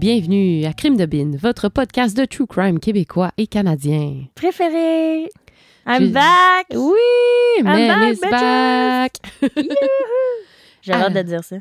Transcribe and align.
Bienvenue 0.00 0.64
à 0.64 0.72
Crime 0.72 0.96
de 0.96 1.04
Bin, 1.04 1.32
votre 1.38 1.68
podcast 1.68 2.16
de 2.16 2.24
true 2.24 2.46
crime 2.46 2.78
québécois 2.80 3.32
et 3.36 3.46
canadien. 3.46 4.24
Préféré. 4.34 5.28
I'm 5.86 6.10
back. 6.10 6.66
Oui, 6.74 7.62
Mel 7.62 8.14
is 8.14 8.20
back. 8.30 9.12
J'ai 10.80 10.92
hâte 10.94 11.04
Ah. 11.06 11.10
de 11.10 11.20
dire 11.22 11.44
ça. 11.44 11.56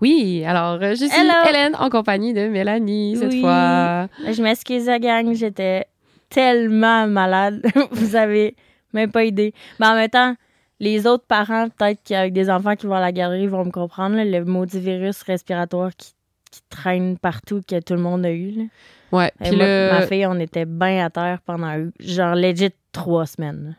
Oui, 0.00 0.42
alors 0.46 0.78
euh, 0.82 0.90
je 0.94 1.04
suis 1.04 1.14
Hello. 1.20 1.32
Hélène 1.48 1.76
en 1.78 1.90
compagnie 1.90 2.32
de 2.32 2.48
Mélanie 2.48 3.16
cette 3.18 3.32
Oui. 3.32 3.40
fois. 3.42 4.08
Je 4.32 4.42
m'excuse, 4.42 4.86
gang. 5.00 5.34
J'étais 5.34 5.84
tellement 6.30 7.06
malade. 7.06 7.62
Vous 7.92 8.16
avez 8.16 8.56
même 8.94 9.12
pas 9.12 9.24
idée. 9.24 9.52
Mais 9.78 9.86
en 9.88 9.94
même 9.94 10.08
temps, 10.08 10.34
les 10.80 11.06
autres 11.06 11.26
parents, 11.26 11.68
peut-être 11.68 12.00
qu'avec 12.02 12.32
des 12.32 12.48
enfants 12.48 12.76
qui 12.76 12.86
vont 12.86 12.94
à 12.94 13.00
la 13.00 13.12
galerie, 13.12 13.46
vont 13.46 13.66
me 13.66 13.70
comprendre. 13.70 14.16
là, 14.16 14.24
le 14.24 14.44
maudit 14.46 14.80
virus 14.80 15.20
respiratoire 15.22 15.90
qui, 15.94 16.12
qui 16.50 16.60
traîne 16.70 17.16
partout, 17.18 17.60
que 17.66 17.80
tout 17.80 17.94
le 17.94 18.00
monde 18.00 18.24
a 18.26 18.30
eu. 18.30 18.50
là. 18.50 18.64
Ouais, 19.10 19.32
puis 19.40 19.56
moi, 19.56 19.66
là, 19.66 19.92
Ma 20.00 20.06
fille, 20.06 20.26
on 20.26 20.38
était 20.38 20.64
bien 20.66 21.04
à 21.06 21.10
terre 21.10 21.38
pendant, 21.44 21.74
genre, 22.00 22.34
legit 22.34 22.70
trois 22.92 23.26
semaines. 23.26 23.76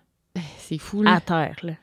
c'est 0.57 0.77
fou. 0.79 1.03
là. 1.03 1.15
À 1.15 1.19
terre, 1.21 1.55
là. 1.63 1.73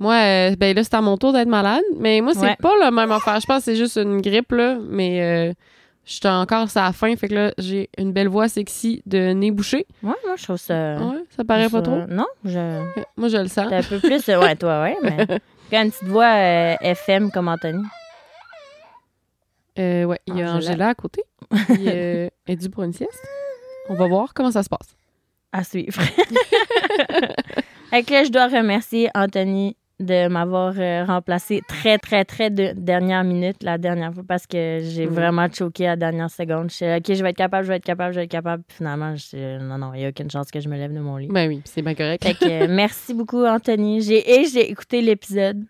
Moi, 0.00 0.14
euh, 0.14 0.56
ben 0.56 0.74
là, 0.74 0.82
c'est 0.82 0.94
à 0.94 1.00
mon 1.00 1.16
tour 1.16 1.32
d'être 1.32 1.46
malade, 1.48 1.82
mais 1.96 2.20
moi, 2.20 2.32
c'est 2.34 2.40
Ouais. 2.40 2.56
pas 2.60 2.72
la 2.80 2.90
même 2.90 3.12
affaire. 3.12 3.38
Je 3.38 3.46
pense 3.46 3.58
que 3.58 3.64
c'est 3.66 3.76
juste 3.76 3.96
une 3.96 4.20
grippe, 4.20 4.50
là, 4.50 4.76
mais 4.90 5.22
euh, 5.22 5.52
j'étais 6.04 6.28
encore 6.28 6.66
à 6.74 6.80
la 6.86 6.92
fin, 6.92 7.14
fait 7.14 7.28
que 7.28 7.34
là, 7.34 7.52
j'ai 7.58 7.88
une 7.96 8.12
belle 8.12 8.26
voix 8.26 8.48
sexy 8.48 9.02
de 9.06 9.32
nez 9.32 9.52
bouché. 9.52 9.86
Ouais, 10.02 10.14
moi, 10.26 10.34
je 10.36 10.42
trouve 10.42 10.56
ça... 10.56 10.96
Ouais, 10.96 11.22
ça 11.36 11.44
paraît 11.44 11.68
pas 11.68 11.78
ça- 11.78 11.82
trop. 11.82 12.00
Non, 12.08 12.26
je... 12.44 12.82
Moi, 13.16 13.28
je 13.28 13.36
le 13.36 13.46
sens. 13.46 13.72
Un 13.72 13.82
peu 13.84 14.00
plus. 14.00 14.28
euh, 14.28 14.40
Ouais, 14.40 14.56
toi, 14.56 14.82
ouais, 14.82 14.96
mais. 15.00 15.26
Quand 15.70 15.82
une 15.84 15.90
petite 15.92 16.08
voix 16.08 16.34
euh, 16.34 16.74
FM 16.80 17.30
comme 17.30 17.46
Anthony. 17.48 17.84
Euh, 19.78 20.04
ouais, 20.04 20.20
il 20.26 20.36
y 20.36 20.42
a 20.42 20.54
Angela. 20.54 20.70
Angela 20.72 20.88
à 20.88 20.94
côté. 20.94 21.22
Puis, 21.50 21.58
euh, 21.88 22.28
elle 22.46 22.54
est 22.54 22.56
due 22.56 22.70
pour 22.70 22.84
une 22.84 22.92
sieste. 22.92 23.26
On 23.88 23.94
va 23.94 24.06
voir 24.06 24.34
comment 24.34 24.50
ça 24.50 24.62
se 24.62 24.68
passe. 24.68 24.96
À 25.52 25.64
suivre. 25.64 26.00
Que 28.02 28.12
là, 28.12 28.24
je 28.24 28.30
dois 28.30 28.48
remercier 28.48 29.08
Anthony 29.14 29.76
de 30.00 30.26
m'avoir 30.26 30.74
euh, 30.76 31.04
remplacé 31.04 31.62
très, 31.68 31.98
très, 31.98 32.24
très 32.24 32.50
de 32.50 32.72
dernière 32.74 33.22
minute 33.22 33.62
la 33.62 33.78
dernière 33.78 34.12
fois 34.12 34.24
parce 34.26 34.46
que 34.48 34.80
j'ai 34.82 35.06
vraiment 35.06 35.46
choqué 35.52 35.86
à 35.86 35.90
la 35.90 35.96
dernière 35.96 36.30
seconde. 36.30 36.70
Je 36.70 36.74
suis 36.74 36.84
OK, 36.84 37.14
je 37.14 37.22
vais 37.22 37.30
être 37.30 37.36
capable, 37.36 37.64
je 37.64 37.68
vais 37.68 37.76
être 37.76 37.84
capable, 37.84 38.12
je 38.12 38.18
vais 38.18 38.24
être 38.24 38.30
capable. 38.30 38.64
Puis 38.66 38.78
finalement, 38.78 39.14
je 39.14 39.22
suis, 39.22 39.58
non, 39.60 39.78
non, 39.78 39.94
il 39.94 40.00
n'y 40.00 40.06
a 40.06 40.08
aucune 40.08 40.28
chance 40.28 40.50
que 40.50 40.58
je 40.58 40.68
me 40.68 40.76
lève 40.76 40.92
de 40.92 40.98
mon 40.98 41.16
lit. 41.16 41.28
Ben 41.28 41.48
oui, 41.48 41.62
c'est 41.64 41.82
bien 41.82 41.94
correct. 41.94 42.24
Fait 42.24 42.34
que 42.34 42.64
euh, 42.64 42.66
merci 42.70 43.14
beaucoup, 43.14 43.44
Anthony. 43.44 44.00
J'ai, 44.00 44.40
et 44.40 44.46
j'ai 44.46 44.68
écouté 44.68 45.00
l'épisode. 45.00 45.64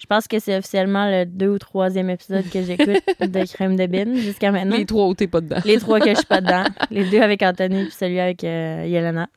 Je 0.00 0.06
pense 0.06 0.26
que 0.26 0.38
c'est 0.38 0.56
officiellement 0.56 1.06
le 1.10 1.26
deux 1.26 1.48
ou 1.48 1.58
troisième 1.58 2.08
épisode 2.08 2.48
que 2.48 2.62
j'écoute 2.62 2.88
de 3.20 3.52
Crème 3.52 3.76
de 3.76 3.86
Bine 3.86 4.16
jusqu'à 4.16 4.50
maintenant. 4.50 4.76
Les 4.76 4.86
trois 4.86 5.06
où 5.06 5.14
t'es 5.14 5.26
pas 5.26 5.42
dedans. 5.42 5.60
Les 5.66 5.78
trois 5.78 6.00
que 6.00 6.08
je 6.08 6.14
suis 6.16 6.24
pas 6.26 6.40
dedans. 6.40 6.64
Les 6.90 7.04
deux 7.10 7.20
avec 7.20 7.42
Anthony 7.42 7.84
puis 7.84 7.92
celui 7.92 8.18
avec 8.18 8.42
euh, 8.42 8.86
Yelena. 8.88 9.28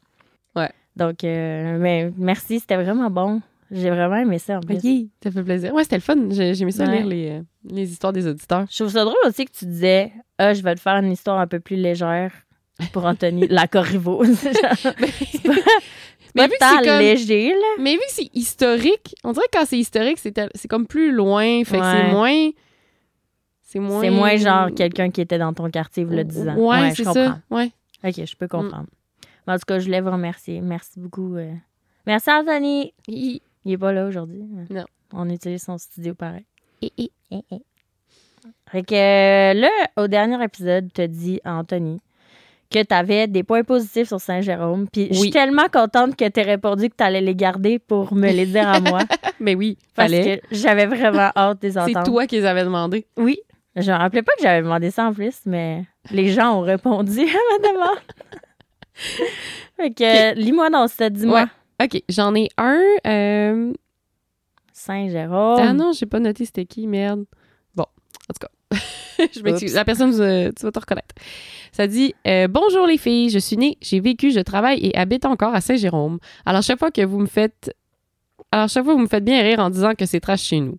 Ouais. 0.55 0.69
Donc, 0.95 1.23
euh, 1.25 1.77
mais 1.79 2.11
merci, 2.17 2.61
c'était 2.61 2.77
vraiment 2.77 3.09
bon. 3.09 3.41
J'ai 3.71 3.89
vraiment 3.89 4.15
aimé 4.15 4.39
ça 4.39 4.57
en 4.57 4.59
plus. 4.61 4.79
Ça 5.21 5.31
fait 5.31 5.43
plaisir. 5.43 5.73
Ouais, 5.73 5.83
c'était 5.83 5.97
le 5.97 6.01
fun. 6.01 6.15
J'ai 6.29 6.57
aimé 6.61 6.71
ça 6.71 6.85
Ouais. 6.85 6.97
lire 6.97 7.07
les, 7.07 7.29
euh, 7.31 7.41
les 7.69 7.91
histoires 7.91 8.13
des 8.13 8.25
auditeurs. 8.27 8.65
Je 8.71 8.77
trouve 8.77 8.93
ça 8.93 9.03
drôle 9.03 9.15
aussi 9.27 9.43
que 9.45 9.51
tu 9.51 9.65
disais 9.65 10.13
Ah, 10.37 10.53
je 10.53 10.61
vais 10.63 10.75
te 10.75 10.79
faire 10.79 10.95
une 10.95 11.11
histoire 11.11 11.39
un 11.39 11.47
peu 11.47 11.59
plus 11.59 11.75
légère 11.75 12.31
pour 12.93 13.03
Anthony. 13.05 13.47
la 13.49 13.67
Corriveau. 13.67 14.23
Mais 16.35 16.41
pas 16.43 16.47
vu 16.47 16.53
que 16.53 16.59
tant 16.59 16.79
c'est 16.79 16.87
comme- 16.89 16.99
léger, 16.99 17.49
là. 17.49 17.67
Mais 17.79 17.93
vu 17.93 17.99
que 17.99 18.03
c'est 18.11 18.29
historique, 18.33 19.15
on 19.23 19.31
dirait 19.33 19.45
que 19.51 19.57
quand 19.59 19.65
c'est 19.65 19.77
historique, 19.79 20.17
c'est 20.19 20.67
comme 20.67 20.87
plus 20.87 21.11
loin. 21.11 21.63
Fait 21.63 21.77
que 21.77 21.83
Ouais. 21.83 22.01
c'est 22.07 22.11
moins. 22.11 22.49
C'est 23.61 23.79
moins. 23.79 24.01
C'est 24.01 24.09
moins 24.09 24.35
genre 24.37 24.69
quelqu'un 24.75 25.09
qui 25.11 25.21
était 25.21 25.37
dans 25.37 25.53
ton 25.53 25.69
quartier, 25.69 26.03
vous 26.03 26.13
le 26.15 26.23
disant. 26.23 26.55
Ouais, 26.55 26.89
je 26.91 26.95
c'est 26.95 27.03
comprends. 27.03 27.13
ça. 27.13 27.41
Ouais. 27.49 27.71
Ok, 28.03 28.25
je 28.25 28.35
peux 28.35 28.47
comprendre. 28.47 28.87
Mais 29.47 29.53
en 29.53 29.57
tout 29.57 29.65
cas, 29.67 29.79
je 29.79 29.85
voulais 29.85 30.01
vous 30.01 30.11
remercier. 30.11 30.61
Merci 30.61 30.99
beaucoup. 30.99 31.35
euh. 31.35 31.51
Merci, 32.05 32.29
Anthony. 32.31 32.93
Il 33.07 33.41
est 33.65 33.77
pas 33.77 33.91
là 33.93 34.05
aujourd'hui. 34.07 34.43
Non. 34.69 34.85
On 35.13 35.29
utilise 35.29 35.63
son 35.63 35.77
studio 35.77 36.13
pareil. 36.13 36.45
Fait 38.71 38.83
que 38.83 38.93
euh, 38.95 39.53
là, 39.53 39.69
au 39.97 40.07
dernier 40.07 40.43
épisode, 40.43 40.91
tu 40.93 41.01
as 41.01 41.07
dit 41.07 41.39
à 41.43 41.55
Anthony 41.55 41.99
que 42.73 42.83
tu 42.83 42.93
avais 42.93 43.27
des 43.27 43.43
points 43.43 43.63
positifs 43.63 44.07
sur 44.09 44.19
Saint-Jérôme. 44.19 44.87
Puis 44.91 45.07
je 45.11 45.19
suis 45.19 45.29
tellement 45.29 45.67
contente 45.71 46.15
que 46.17 46.27
tu 46.27 46.39
aies 46.39 46.43
répondu 46.43 46.89
que 46.89 46.95
tu 46.97 47.03
allais 47.03 47.21
les 47.21 47.35
garder 47.35 47.79
pour 47.79 48.13
me 48.13 48.29
les 48.31 48.45
dire 48.47 48.67
à 48.67 48.79
moi. 48.81 48.99
Mais 49.39 49.55
oui, 49.55 49.77
parce 49.95 50.11
fallait. 50.11 50.39
que 50.39 50.47
j'avais 50.55 50.85
vraiment 50.87 51.31
hâte 51.35 51.61
de 51.61 51.67
les 51.67 51.73
C'est 51.73 51.79
entendre. 51.79 52.03
toi 52.05 52.27
qui 52.27 52.35
les 52.37 52.45
avais 52.45 52.63
demandé. 52.63 53.05
Oui. 53.17 53.37
Je 53.75 53.91
me 53.91 53.97
rappelais 53.97 54.21
pas 54.21 54.31
que 54.37 54.43
j'avais 54.43 54.61
demandé 54.61 54.91
ça 54.91 55.05
en 55.05 55.13
plus, 55.13 55.35
mais 55.45 55.83
les 56.11 56.29
gens 56.29 56.57
ont 56.59 56.61
répondu 56.61 57.21
à 57.21 57.23
ma 57.61 57.69
demande. 57.69 57.97
fait 59.77 59.91
que, 59.93 60.35
lis-moi 60.35 60.69
dans 60.69 60.87
ça, 60.87 61.09
dis-moi. 61.09 61.47
Ouais. 61.79 61.85
OK, 61.85 62.03
j'en 62.09 62.35
ai 62.35 62.49
un. 62.57 62.79
euh, 63.07 63.73
Saint-Jérôme. 64.71 65.59
Ah 65.59 65.73
non, 65.73 65.91
j'ai 65.91 66.05
pas 66.05 66.19
noté 66.19 66.45
c'était 66.45 66.65
qui, 66.65 66.87
merde. 66.87 67.25
Bon, 67.75 67.83
en 67.83 68.33
tout 68.33 68.47
cas, 68.47 68.77
je 69.35 69.41
m'excuse. 69.41 69.73
La 69.73 69.85
personne, 69.85 70.13
euh, 70.19 70.51
tu 70.57 70.65
vas 70.65 70.71
te 70.71 70.79
reconnaître. 70.79 71.15
Ça 71.73 71.87
dit 71.87 72.13
euh, 72.27 72.47
Bonjour 72.47 72.85
les 72.85 72.99
filles, 72.99 73.31
je 73.31 73.39
suis 73.39 73.57
née, 73.57 73.77
j'ai 73.81 73.99
vécu, 73.99 74.31
je 74.31 74.39
travaille 74.39 74.79
et 74.85 74.95
habite 74.95 75.25
encore 75.25 75.55
à 75.55 75.59
Saint-Jérôme. 75.59 76.19
Alors, 76.45 76.61
chaque 76.61 76.77
fois 76.77 76.91
que 76.91 77.03
vous 77.03 77.19
me 77.19 77.25
faites. 77.25 77.75
Alors, 78.51 78.69
chaque 78.69 78.85
fois, 78.85 78.93
vous 78.93 78.99
me 78.99 79.07
faites 79.07 79.25
bien 79.25 79.41
rire 79.41 79.59
en 79.59 79.71
disant 79.71 79.95
que 79.95 80.05
c'est 80.05 80.19
trash 80.19 80.43
chez 80.43 80.59
nous. 80.59 80.77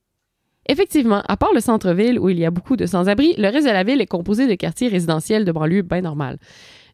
Effectivement, 0.67 1.23
à 1.27 1.37
part 1.37 1.53
le 1.53 1.61
centre-ville 1.61 2.19
où 2.19 2.29
il 2.29 2.39
y 2.39 2.47
a 2.47 2.51
beaucoup 2.51 2.77
de 2.77 2.87
sans-abri, 2.87 3.35
le 3.37 3.49
reste 3.49 3.67
de 3.67 3.73
la 3.73 3.83
ville 3.83 4.01
est 4.01 4.07
composé 4.07 4.47
de 4.47 4.55
quartiers 4.55 4.89
résidentiels 4.89 5.45
de 5.45 5.51
banlieue 5.53 5.83
bien 5.83 6.01
normal. 6.01 6.39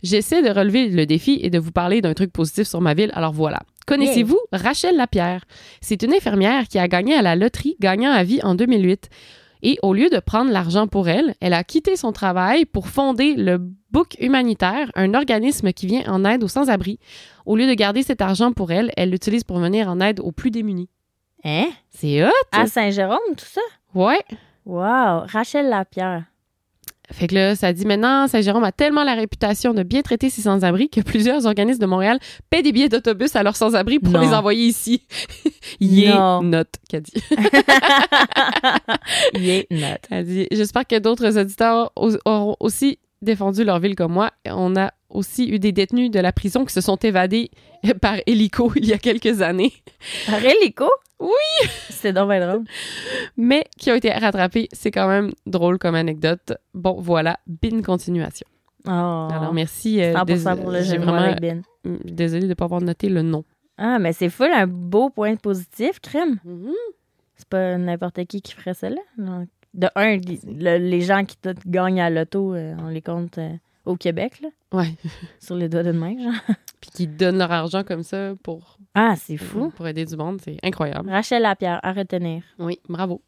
J'essaie 0.03 0.43
de 0.43 0.49
relever 0.49 0.89
le 0.89 1.05
défi 1.05 1.39
et 1.43 1.51
de 1.51 1.59
vous 1.59 1.71
parler 1.71 2.01
d'un 2.01 2.15
truc 2.15 2.33
positif 2.33 2.67
sur 2.67 2.81
ma 2.81 2.95
ville, 2.95 3.11
alors 3.15 3.33
voilà. 3.33 3.61
Connaissez-vous 3.87 4.41
Rachel 4.51 4.97
Lapierre? 4.97 5.45
C'est 5.83 6.03
une 6.03 6.15
infirmière 6.15 6.69
qui 6.69 6.79
a 6.79 6.89
gagné 6.89 7.15
à 7.15 7.23
la 7.23 7.37
loterie 7.37 7.77
gagnant 7.81 8.11
à 8.11 8.25
vie 8.25 8.41
en 8.43 8.55
2008. 8.55 9.11
Et 9.63 9.79
au 9.83 9.93
lieu 9.93 10.09
de 10.09 10.19
prendre 10.19 10.51
l'argent 10.51 10.87
pour 10.87 11.09
elle, 11.09 11.35
elle 11.41 11.53
a 11.53 11.65
quitté 11.65 11.97
son 11.97 12.13
travail 12.13 12.65
pour 12.65 12.89
fonder 12.89 13.35
le 13.35 13.59
Book 13.91 14.17
Humanitaire, 14.21 14.91
un 14.95 15.15
organisme 15.15 15.73
qui 15.73 15.87
vient 15.87 16.05
en 16.07 16.25
aide 16.25 16.45
aux 16.45 16.49
sans-abri. 16.49 16.99
Au 17.47 17.57
lieu 17.57 17.67
de 17.67 17.75
garder 17.75 18.03
cet 18.03 18.23
argent 18.23 18.53
pour 18.53 18.71
elle, 18.71 18.93
elle 18.97 19.11
l'utilise 19.11 19.45
pour 19.45 19.59
venir 19.59 19.89
en 19.89 20.01
aide 20.01 20.21
aux 20.21 20.33
plus 20.33 20.51
démunis. 20.51 20.89
Hein? 21.45 21.69
C'est 21.91 22.25
hot! 22.25 22.31
À 22.53 22.67
Saint-Jérôme, 22.67 23.19
tout 23.37 23.45
ça? 23.45 23.61
Ouais! 23.95 24.23
Wow! 24.65 25.25
Rachel 25.27 25.69
Lapierre. 25.69 26.25
Fait 27.13 27.27
que 27.27 27.35
là, 27.35 27.57
ça 27.57 27.73
dit 27.73 27.85
maintenant, 27.87 28.29
Saint-Jérôme 28.29 28.63
a 28.65 28.73
tellement 28.73 29.03
la 29.03 29.15
réputation 29.15 29.75
de 29.75 29.83
bien 29.83 30.01
traiter 30.03 30.31
ses 30.31 30.43
sans-abri 30.43 30.89
que 30.89 31.01
plusieurs 31.01 31.45
organismes 31.47 31.81
de 31.81 31.87
Montréal 31.87 32.19
paient 32.51 32.63
des 32.63 32.71
billets 32.73 32.89
d'autobus 32.89 33.35
à 33.35 33.43
leurs 33.43 33.57
sans-abri 33.57 33.99
pour 33.99 34.13
Non. 34.13 34.21
les 34.21 34.29
envoyer 34.35 34.67
ici. 34.67 35.03
Yeah, 35.81 36.41
note, 36.43 36.69
qu'a 36.89 37.01
dit. 37.01 37.13
Yeah, 39.35 39.63
note. 39.71 40.01
Elle 40.11 40.25
dit 40.27 40.47
J'espère 40.51 40.87
que 40.87 40.99
d'autres 40.99 41.39
auditeurs 41.39 41.93
au- 41.97 42.17
auront 42.25 42.57
aussi 42.61 42.99
défendu 43.23 43.65
leur 43.65 43.79
ville 43.81 43.95
comme 43.97 44.13
moi. 44.13 44.31
On 44.47 44.77
a 44.77 44.93
aussi 45.09 45.49
eu 45.51 45.59
des 45.59 45.73
détenus 45.73 46.11
de 46.11 46.21
la 46.21 46.33
prison 46.33 46.65
qui 46.65 46.73
se 46.73 46.81
sont 46.81 46.97
évadés 46.97 47.51
par 48.01 48.17
hélico 48.27 48.73
il 48.77 48.87
y 48.87 48.93
a 48.93 48.99
quelques 48.99 49.43
années, 49.43 49.73
Par 50.27 50.45
hélico? 50.45 50.89
Oui! 51.19 51.69
C'est 51.91 52.13
donc 52.15 52.31
bien 52.31 52.47
drôle. 52.47 52.65
mais 53.37 53.65
qui 53.79 53.91
ont 53.91 53.95
été 53.95 54.11
rattrapés. 54.11 54.69
C'est 54.73 54.91
quand 54.91 55.07
même 55.09 55.33
drôle 55.47 55.79
comme 55.79 55.95
anecdote. 55.95 56.55
Bon, 56.73 56.99
voilà, 57.01 57.39
bin 57.47 57.83
continuation. 57.83 58.47
Oh. 58.87 59.29
Alors, 59.31 59.53
merci. 59.53 60.01
euh, 60.03 60.15
100% 60.15 60.25
dés- 60.57 60.61
pour 60.63 60.71
le 60.71 60.83
jeu 60.83 60.97
vraiment. 60.97 61.19
avec 61.19 61.43
mm, 61.85 61.97
Désolée 62.05 62.45
de 62.45 62.49
ne 62.49 62.55
pas 62.55 62.65
avoir 62.65 62.81
noté 62.81 63.11
le 63.11 63.21
nom. 63.21 63.45
Ah, 63.77 63.99
mais 63.99 64.15
c'est 64.15 64.31
full 64.31 64.51
un 64.51 64.67
beau 64.67 65.11
point 65.11 65.37
positif, 65.37 66.01
crème. 66.01 66.39
C'est 67.37 67.49
pas 67.49 67.77
n'importe 67.77 68.25
qui 68.25 68.41
qui 68.41 68.53
ferait 68.55 68.73
ça, 68.75 68.89
là. 68.89 69.01
Donc, 69.19 69.49
de 69.75 69.89
un, 69.95 70.17
le- 70.17 70.79
les 70.79 71.01
gens 71.01 71.25
qui 71.25 71.37
gagnent 71.67 72.01
à 72.01 72.11
l'auto, 72.11 72.55
euh, 72.55 72.75
on 72.79 72.89
les 72.89 73.03
compte 73.03 73.39
euh, 73.39 73.53
au 73.85 73.97
Québec, 73.97 74.41
là, 74.41 74.49
Ouais. 74.73 74.95
sur 75.41 75.55
les 75.57 75.69
doigts 75.69 75.83
d'une 75.83 75.93
main, 75.99 76.17
genre. 76.21 76.33
Puis 76.81 76.91
qui 76.93 77.07
donnent 77.07 77.39
leur 77.39 77.53
argent 77.53 77.85
comme 77.85 78.03
ça 78.03 78.33
pour, 78.43 78.79
Ah, 78.95 79.15
c'est 79.17 79.37
fou. 79.37 79.71
pour 79.77 79.87
aider 79.87 80.05
du 80.07 80.17
monde. 80.17 80.41
C'est 80.43 80.57
incroyable. 80.63 81.11
Rachel 81.11 81.43
Lapierre, 81.43 81.79
à 81.83 81.93
retenir. 81.93 82.43
Oui, 82.59 82.79
bravo. 82.89 83.21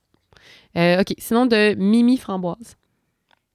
Euh, 0.76 1.00
OK, 1.00 1.14
sinon 1.18 1.46
de 1.46 1.74
Mimi 1.74 2.16
Framboise, 2.16 2.76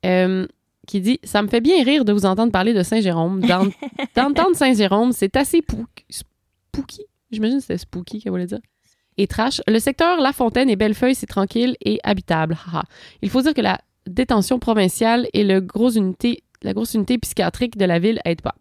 euh, 0.06 0.45
qui 0.86 1.01
dit 1.01 1.19
«Ça 1.24 1.42
me 1.42 1.48
fait 1.48 1.60
bien 1.62 1.83
rire 1.83 2.06
de 2.06 2.13
vous 2.13 2.25
entendre 2.25 2.51
parler 2.51 2.74
de 2.74 2.83
Saint-Jérôme. 2.83 3.42
D'en- 3.42 3.66
D'entendre 4.16 4.56
Saint-Jérôme, 4.56 5.12
c'est 5.12 5.36
assez 5.36 5.62
spooky. 6.10 7.06
J'imagine 7.31 7.57
que 7.57 7.62
c'était 7.63 7.78
spooky 7.78 8.22
qu'elle 8.22 8.31
voulait 8.31 8.45
dire. 8.45 8.60
Et 9.18 9.28
trash. 9.28 9.62
Le 9.68 9.80
secteur 9.80 10.22
La 10.22 10.31
Fontaine 10.31 10.69
et 10.69 10.75
Bellefeuille, 10.75 11.16
c'est 11.16 11.25
tranquille 11.25 11.75
et 11.84 12.00
habitable. 12.04 12.58
Il 13.22 13.30
faut 13.30 13.42
dire 13.42 13.54
que 13.54 13.62
la 13.62 13.80
détention 14.08 14.60
provinciale 14.60 15.28
et 15.34 15.44
le 15.44 15.60
gros 15.60 15.90
unité, 15.90 16.44
la 16.62 16.74
grosse 16.74 16.94
unité 16.94 17.18
psychiatrique 17.18 17.78
de 17.78 17.86
la 17.86 18.00
ville 18.00 18.22
aident 18.25 18.42
pas. 18.42 18.56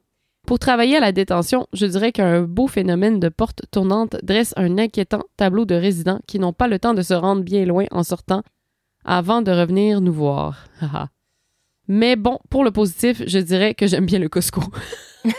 Pour 0.47 0.58
travailler 0.61 0.97
à 0.97 1.00
la 1.00 1.12
détention, 1.12 1.67
je 1.73 1.87
dirais 1.87 2.12
qu'un 2.12 2.43
beau 2.43 2.69
phénomène 2.69 3.19
de 3.19 3.29
porte 3.29 3.62
tournante 3.73 4.17
dresse 4.23 4.55
un 4.56 4.79
inquiétant 4.79 5.25
tableau 5.37 5.64
de 5.64 5.75
résidents 5.75 6.20
qui 6.29 6.38
n'ont 6.38 6.53
pas 6.53 6.69
le 6.69 6.79
temps 6.79 6.94
de 6.94 7.03
se 7.03 7.14
rendre 7.14 7.43
bien 7.43 7.64
loin 7.64 7.87
en 7.91 8.05
sortant 8.05 8.43
avant 9.05 9.43
de 9.43 9.50
revenir 9.50 10.00
nous 10.00 10.12
voir. 10.12 10.67
Mais 11.88 12.17
bon, 12.17 12.38
pour 12.49 12.64
le 12.64 12.70
positif, 12.70 13.23
je 13.26 13.38
dirais 13.38 13.75
que 13.75 13.87
j'aime 13.87 14.06
bien 14.06 14.20
le 14.20 14.29
Costco. 14.29 14.62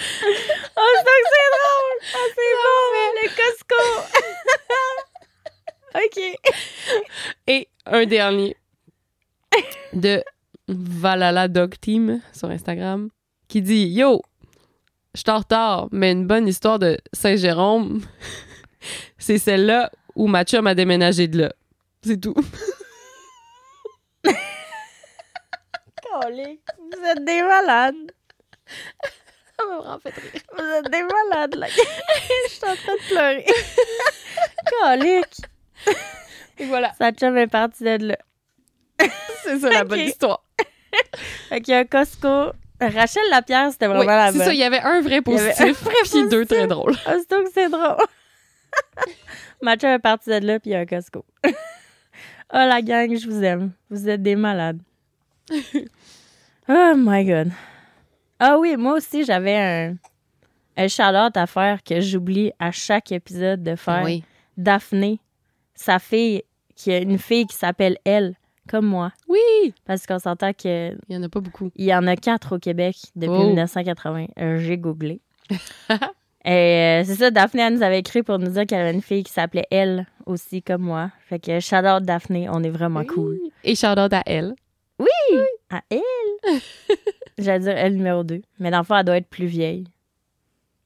Oh, 0.00 0.94
c'est 0.96 1.04
que 1.04 1.28
c'est 1.34 1.50
drôle! 1.56 1.98
Ah, 2.14 2.26
c'est 2.34 2.54
bon, 2.62 2.78
le 3.16 3.26
Costco! 3.36 3.84
OK. 6.04 6.18
Et 7.46 7.68
un 7.86 8.06
dernier 8.06 8.56
de 9.92 10.22
Valhalla 10.68 11.48
Dog 11.48 11.74
Team 11.80 12.20
sur 12.32 12.50
Instagram 12.50 13.08
qui 13.48 13.62
dit 13.62 13.86
Yo, 13.88 14.22
je 15.14 15.20
suis 15.20 15.30
en 15.30 15.38
retard, 15.38 15.88
mais 15.90 16.12
une 16.12 16.26
bonne 16.26 16.46
histoire 16.46 16.78
de 16.78 16.98
Saint-Jérôme, 17.12 18.02
c'est 19.18 19.38
celle-là 19.38 19.90
où 20.14 20.26
ma 20.28 20.44
chum 20.44 20.66
a 20.66 20.74
déménagé 20.74 21.26
de 21.26 21.40
là. 21.42 21.52
C'est 22.02 22.20
tout. 22.20 22.34
Vous 26.20 27.04
êtes 27.04 27.24
des 27.24 27.42
malades. 27.42 28.12
Ça 29.58 29.66
m'a 29.66 29.76
vraiment 29.78 29.98
fait 30.00 30.10
rire. 30.14 30.42
Vous 30.56 30.64
êtes 30.64 30.90
des 30.90 31.02
malades, 31.02 31.54
là. 31.56 31.66
Je 32.46 32.50
suis 32.50 32.64
en 32.64 32.74
train 32.76 32.94
de 32.94 33.08
pleurer. 33.08 33.46
Colique. 34.82 35.40
Et 36.58 36.66
voilà, 36.66 36.92
Sa 36.98 37.12
chum 37.12 37.36
est 37.38 37.46
partie 37.46 37.84
de 37.84 38.06
là. 38.08 38.18
c'est 39.44 39.58
ça 39.60 39.70
la 39.70 39.84
bonne 39.84 40.00
histoire. 40.00 40.42
Fait 41.48 41.60
qu'il 41.60 41.72
y 41.72 41.76
a 41.76 41.80
un 41.80 41.84
Costco. 41.84 42.52
Rachel 42.80 43.22
Lapierre, 43.30 43.70
c'était 43.72 43.86
vraiment 43.86 44.00
Oui, 44.00 44.06
la 44.06 44.30
c'est 44.32 44.38
bonne. 44.38 44.46
ça, 44.46 44.52
il 44.54 44.58
y 44.60 44.64
avait 44.64 44.80
un 44.80 45.00
vrai 45.00 45.16
avait 45.16 45.16
un 45.18 45.22
positif, 45.22 45.82
vrai 45.82 45.94
puis 46.04 46.12
deux 46.28 46.44
positif. 46.44 46.46
très 46.58 46.66
drôles. 46.68 46.94
Ah, 47.06 47.14
c'est 47.18 47.30
donc 47.30 47.44
que 47.46 47.50
c'est 47.52 47.68
drôle. 47.68 47.96
Ma 49.62 49.76
chum 49.76 49.90
est 49.90 49.98
partie 49.98 50.30
de 50.30 50.46
là, 50.46 50.60
puis 50.60 50.70
il 50.70 50.72
y 50.74 50.76
a 50.76 50.80
un 50.80 50.86
Costco. 50.86 51.24
oh, 51.44 51.50
la 52.52 52.80
gang, 52.82 53.16
je 53.16 53.28
vous 53.28 53.42
aime. 53.42 53.72
Vous 53.90 54.08
êtes 54.08 54.22
des 54.22 54.36
malades. 54.36 54.78
oh 56.68 56.92
my 56.96 57.24
God. 57.24 57.50
Ah 58.40 58.58
oui, 58.58 58.76
moi 58.76 58.94
aussi, 58.94 59.24
j'avais 59.24 59.56
un, 59.56 59.96
un 60.76 60.88
shout-out 60.88 61.36
à 61.36 61.46
faire 61.46 61.82
que 61.82 62.00
j'oublie 62.00 62.52
à 62.58 62.70
chaque 62.70 63.12
épisode 63.12 63.62
de 63.62 63.74
faire. 63.76 64.02
Oui. 64.04 64.22
Daphné, 64.56 65.20
sa 65.74 65.98
fille, 65.98 66.42
qui 66.74 66.92
a 66.92 66.98
une 66.98 67.18
fille 67.18 67.46
qui 67.46 67.56
s'appelle 67.56 67.98
Elle, 68.04 68.34
comme 68.68 68.86
moi. 68.86 69.12
Oui, 69.28 69.72
Parce 69.86 70.06
qu'on 70.06 70.18
s'entend 70.18 70.52
qu'il 70.52 70.98
il 71.08 71.14
y 71.14 71.18
en 71.18 71.22
a 71.22 71.28
pas 71.28 71.40
beaucoup. 71.40 71.70
y 71.76 71.94
en 71.94 72.06
a 72.06 72.16
quatre 72.16 72.56
au 72.56 72.58
Québec 72.58 72.96
depuis 73.16 73.34
Oh. 73.40 73.46
1980. 73.48 74.26
Euh, 74.38 74.58
J'ai 74.58 74.76
googlé. 74.78 75.20
Et 76.44 76.50
euh, 76.50 77.04
c'est 77.04 77.16
ça, 77.16 77.30
Daphné, 77.30 77.62
elle 77.62 77.74
nous 77.74 77.82
avait 77.82 77.98
écrit 77.98 78.22
pour 78.22 78.38
nous 78.38 78.48
dire 78.50 78.64
qu'elle 78.66 78.80
avait 78.80 78.92
une 78.94 79.02
fille 79.02 79.22
qui 79.24 79.32
s'appelait 79.32 79.66
Elle 79.70 80.06
aussi, 80.26 80.62
comme 80.62 80.82
moi. 80.82 81.10
Fait 81.28 81.38
que 81.40 81.58
shout 81.60 81.76
out 81.84 82.02
Daphné, 82.04 82.48
on 82.48 82.62
est 82.62 82.70
vraiment 82.70 83.04
cool. 83.04 83.38
Et 83.64 83.74
shout 83.74 83.98
out 83.98 84.12
à 84.12 84.22
elle. 84.24 84.54
À 85.70 85.82
Elle! 85.90 86.00
J'allais 87.38 87.60
dire 87.60 87.76
Elle 87.76 87.96
numéro 87.96 88.24
2. 88.24 88.42
Mais 88.58 88.70
dans 88.70 88.78
le 88.78 88.84
fond, 88.84 88.96
elle 88.96 89.04
doit 89.04 89.16
être 89.16 89.28
plus 89.28 89.46
vieille. 89.46 89.84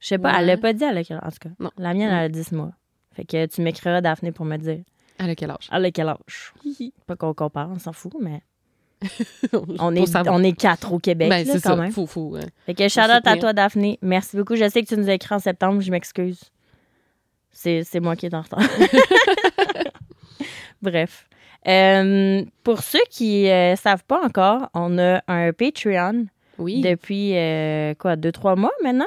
Je 0.00 0.08
sais 0.08 0.18
pas, 0.18 0.34
elle 0.38 0.46
l'a 0.46 0.56
pas 0.56 0.72
dit 0.72 0.84
à 0.84 0.92
laquelle, 0.92 1.20
en 1.22 1.30
tout 1.30 1.38
cas. 1.40 1.50
Non. 1.60 1.70
La 1.78 1.94
mienne, 1.94 2.10
elle 2.10 2.24
a 2.24 2.28
10 2.28 2.52
mois. 2.52 2.72
Fait 3.14 3.24
que 3.24 3.46
tu 3.46 3.60
m'écriras, 3.62 4.00
Daphné, 4.00 4.32
pour 4.32 4.44
me 4.44 4.56
dire. 4.56 4.80
Elle 5.18 5.30
a 5.30 5.34
quel 5.36 5.50
âge? 5.50 5.68
Elle 5.70 5.84
a 5.84 5.90
quel 5.90 6.08
âge? 6.08 6.52
Pas 7.06 7.16
qu'on 7.16 7.34
compare, 7.34 7.70
on 7.70 7.78
s'en 7.78 7.92
fout, 7.92 8.12
mais 8.20 8.42
on 9.78 9.94
est, 9.94 10.16
on 10.28 10.42
est 10.42 10.52
quatre 10.58 10.92
au 10.92 10.98
Québec, 10.98 11.28
Ben, 11.28 11.46
là, 11.46 11.52
c'est 11.52 11.62
quand 11.62 11.76
ça. 11.76 11.78
même. 11.82 11.92
Faut, 11.92 12.36
hein. 12.36 12.46
Fait 12.66 12.74
que 12.74 12.88
shout 12.88 13.00
out 13.00 13.26
à 13.26 13.36
toi, 13.36 13.52
Daphné. 13.52 13.98
Merci 14.02 14.36
beaucoup. 14.36 14.56
Je 14.56 14.68
sais 14.68 14.82
que 14.82 14.88
tu 14.88 14.96
nous 14.96 15.08
as 15.08 15.14
écrit 15.14 15.34
en 15.34 15.38
septembre, 15.38 15.80
je 15.80 15.90
m'excuse. 15.90 16.40
C'est, 17.50 17.84
c'est 17.84 18.00
moi 18.00 18.16
qui 18.16 18.26
est 18.26 18.34
en 18.34 18.42
retard. 18.42 18.60
Bref. 20.82 21.28
Euh, 21.68 22.42
pour 22.64 22.82
ceux 22.82 23.02
qui 23.10 23.44
ne 23.44 23.74
savent 23.76 24.04
pas 24.04 24.20
encore, 24.24 24.68
on 24.74 24.98
a 24.98 25.22
un 25.28 25.52
Patreon 25.52 26.26
Oui. 26.58 26.80
depuis, 26.80 27.36
euh, 27.36 27.94
quoi, 27.98 28.16
deux, 28.16 28.32
trois 28.32 28.56
mois 28.56 28.72
maintenant? 28.82 29.06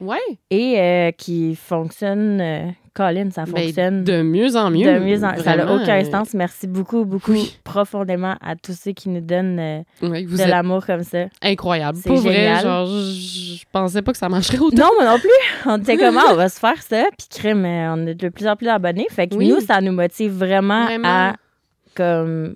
Ouais. 0.00 0.18
Et 0.50 0.78
euh, 0.78 1.10
qui 1.12 1.54
fonctionne. 1.54 2.40
euh, 2.40 2.66
Colin, 2.92 3.28
ça 3.30 3.44
Ben, 3.44 3.62
fonctionne. 3.62 4.04
de 4.04 4.22
mieux 4.22 4.56
en 4.56 4.70
mieux. 4.70 4.90
de 4.90 4.98
mieux 5.00 5.22
en- 5.22 5.36
Ça 5.36 5.54
n'a 5.54 5.70
aucun 5.70 6.00
euh, 6.00 6.10
sens. 6.10 6.32
Merci 6.32 6.66
beaucoup, 6.66 7.04
beaucoup, 7.04 7.32
Oui. 7.32 7.54
profondément 7.62 8.36
à 8.40 8.56
tous 8.56 8.72
ceux 8.72 8.92
qui 8.92 9.10
nous 9.10 9.20
donnent 9.20 9.58
euh, 9.58 9.80
vous 10.00 10.08
de 10.38 10.48
l'amour 10.48 10.84
comme 10.86 11.02
ça. 11.02 11.26
incroyable. 11.42 11.98
Pour 12.06 12.16
vrai, 12.16 12.32
génial. 12.34 12.62
genre, 12.62 12.86
je 12.86 13.62
pensais 13.70 14.00
pas 14.00 14.12
que 14.12 14.18
ça 14.18 14.30
marcherait 14.30 14.58
autant. 14.60 14.78
Non, 14.78 14.90
moi 14.98 15.12
non 15.12 15.18
plus. 15.18 15.28
On 15.66 15.76
était 15.78 15.98
comment? 15.98 16.22
On 16.30 16.36
va 16.36 16.48
se 16.48 16.58
faire 16.58 16.80
ça. 16.82 17.04
Puis 17.18 17.28
crime, 17.30 17.66
euh, 17.66 17.94
on 17.94 18.06
est 18.06 18.14
de 18.14 18.28
plus 18.30 18.46
en 18.48 18.56
plus 18.56 18.64
d'abonnés. 18.64 19.06
Fait 19.10 19.28
que 19.28 19.34
nous, 19.34 19.60
ça 19.60 19.82
nous 19.82 19.92
motive 19.92 20.32
vraiment, 20.32 20.84
Vraiment. 20.86 21.08
à 21.08 21.32
comme 21.96 22.54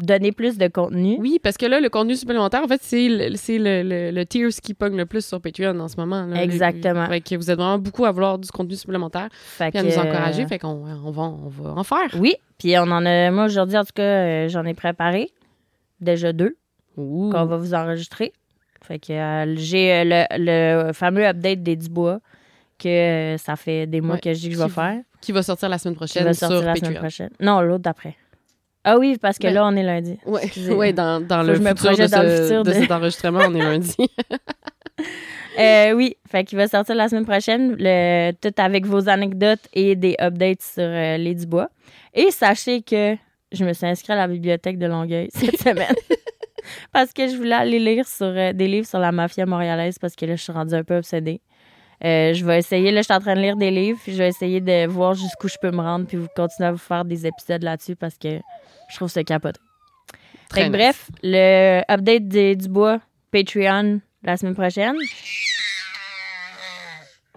donner 0.00 0.30
plus 0.30 0.58
de 0.58 0.68
contenu. 0.68 1.16
Oui, 1.18 1.40
parce 1.42 1.56
que 1.56 1.66
là, 1.66 1.80
le 1.80 1.88
contenu 1.88 2.14
supplémentaire, 2.14 2.62
en 2.62 2.68
fait, 2.68 2.80
c'est 2.84 3.08
le, 3.08 3.28
le, 3.30 3.82
le, 3.82 4.10
le 4.12 4.26
tiers 4.26 4.50
qui 4.62 4.72
pogne 4.74 4.96
le 4.96 5.06
plus 5.06 5.26
sur 5.26 5.40
Patreon 5.40 5.76
en 5.80 5.88
ce 5.88 5.96
moment. 5.96 6.24
là. 6.26 6.40
Exactement. 6.44 7.06
Fait 7.08 7.20
que 7.20 7.34
vous 7.34 7.50
êtes 7.50 7.58
vraiment 7.58 7.78
beaucoup 7.80 8.04
à 8.04 8.12
vouloir 8.12 8.38
du 8.38 8.48
contenu 8.48 8.76
supplémentaire 8.76 9.28
Fait 9.32 9.64
à 9.64 9.70
que, 9.72 9.78
nous 9.84 9.98
encourager. 9.98 10.46
Fait 10.46 10.60
qu'on 10.60 10.68
on 11.04 11.10
va, 11.10 11.22
on 11.22 11.48
va 11.48 11.70
en 11.70 11.82
faire. 11.82 12.14
Oui, 12.20 12.34
puis 12.58 12.78
on 12.78 12.82
en 12.82 13.04
a. 13.04 13.30
Moi, 13.32 13.46
aujourd'hui, 13.46 13.76
en 13.76 13.82
tout 13.84 13.92
cas, 13.94 14.02
euh, 14.02 14.48
j'en 14.48 14.64
ai 14.66 14.74
préparé 14.74 15.32
déjà 16.00 16.32
deux 16.32 16.56
qu'on 16.94 17.30
va 17.30 17.56
vous 17.56 17.74
enregistrer. 17.74 18.32
Fait 18.82 19.00
que 19.00 19.12
euh, 19.12 19.54
j'ai 19.56 19.92
euh, 19.92 20.04
le, 20.04 20.86
le 20.86 20.92
fameux 20.92 21.26
update 21.26 21.62
des 21.64 21.74
Dubois 21.74 22.20
que 22.78 22.88
euh, 22.88 23.36
ça 23.36 23.56
fait 23.56 23.86
des 23.88 24.00
mois 24.00 24.14
Ouais. 24.14 24.20
que 24.20 24.32
je 24.32 24.38
dis 24.38 24.48
que 24.50 24.54
je 24.54 24.60
vais 24.60 24.66
Qui- 24.66 24.70
faire. 24.74 25.00
Qui 25.20 25.32
va 25.32 25.42
sortir 25.42 25.68
la 25.68 25.78
semaine 25.78 25.94
Qui 25.94 25.98
prochaine 25.98 26.24
va 26.24 26.32
sortir 26.34 26.58
sur 26.58 26.66
la 26.66 26.72
Patreon. 26.74 26.86
semaine 26.90 27.00
prochaine. 27.00 27.30
Non, 27.40 27.60
l'autre 27.60 27.82
d'après. 27.82 28.16
Ah 28.90 28.96
oui, 28.98 29.18
parce 29.20 29.38
que 29.38 29.46
là, 29.48 29.66
on 29.66 29.76
est 29.76 29.82
lundi. 29.82 30.18
Excusez. 30.42 30.72
ouais, 30.72 30.92
dans, 30.94 31.20
dans 31.20 31.42
le 31.42 31.58
de, 31.58 31.62
dans 31.62 31.76
futur 31.76 32.64
de 32.64 32.70
de- 32.70 32.72
cet 32.72 32.90
enregistrement, 32.90 33.40
on 33.46 33.54
est 33.54 33.58
lundi. 33.58 33.94
Euh, 35.58 35.92
oui, 35.92 36.16
fait 36.30 36.44
qu'il 36.44 36.56
va 36.56 36.68
sortir 36.68 36.94
la 36.94 37.08
semaine 37.08 37.26
prochaine, 37.26 37.74
le, 37.78 38.30
tout 38.40 38.52
avec 38.58 38.86
vos 38.86 39.08
anecdotes 39.08 39.66
et 39.74 39.96
des 39.96 40.14
updates 40.20 40.62
sur 40.62 40.84
euh, 40.84 41.16
les 41.16 41.34
Dubois. 41.34 41.68
Et 42.14 42.30
sachez 42.30 42.82
que 42.82 43.16
je 43.50 43.64
me 43.64 43.72
suis 43.72 43.86
inscrite 43.86 44.10
à 44.10 44.14
la 44.16 44.28
bibliothèque 44.28 44.78
de 44.78 44.86
Longueuil 44.86 45.28
cette 45.32 45.56
semaine. 45.60 45.96
parce 46.92 47.12
que 47.12 47.26
je 47.26 47.36
voulais 47.36 47.54
aller 47.56 47.80
lire 47.80 48.06
sur, 48.06 48.26
euh, 48.26 48.52
des 48.52 48.68
livres 48.68 48.86
sur 48.86 49.00
la 49.00 49.10
mafia 49.10 49.46
montréalaise 49.46 49.98
parce 49.98 50.14
que 50.14 50.26
là, 50.26 50.36
je 50.36 50.42
suis 50.42 50.52
rendue 50.52 50.74
un 50.74 50.84
peu 50.84 50.96
obsédée. 50.96 51.40
Euh, 52.04 52.32
je 52.32 52.44
vais 52.44 52.58
essayer, 52.58 52.90
là, 52.92 53.00
je 53.00 53.04
suis 53.06 53.14
en 53.14 53.20
train 53.20 53.34
de 53.34 53.40
lire 53.40 53.56
des 53.56 53.70
livres, 53.70 53.98
puis 54.02 54.12
je 54.12 54.18
vais 54.18 54.28
essayer 54.28 54.60
de 54.60 54.86
voir 54.86 55.14
jusqu'où 55.14 55.48
je 55.48 55.56
peux 55.60 55.70
me 55.70 55.80
rendre, 55.80 56.06
puis 56.06 56.16
vous 56.16 56.28
continuer 56.34 56.68
à 56.68 56.72
vous 56.72 56.78
faire 56.78 57.04
des 57.04 57.26
épisodes 57.26 57.62
là-dessus 57.62 57.96
parce 57.96 58.16
que 58.16 58.38
je 58.88 58.96
trouve 58.96 59.08
ça 59.08 59.24
capoté. 59.24 59.60
Fait 60.12 60.48
Très 60.48 60.60
que 60.62 60.66
nice. 60.68 60.76
bref, 60.76 61.10
le 61.22 61.80
update 61.90 62.28
des 62.28 62.56
Dubois 62.56 63.00
Patreon 63.32 64.00
la 64.22 64.36
semaine 64.36 64.54
prochaine. 64.54 64.96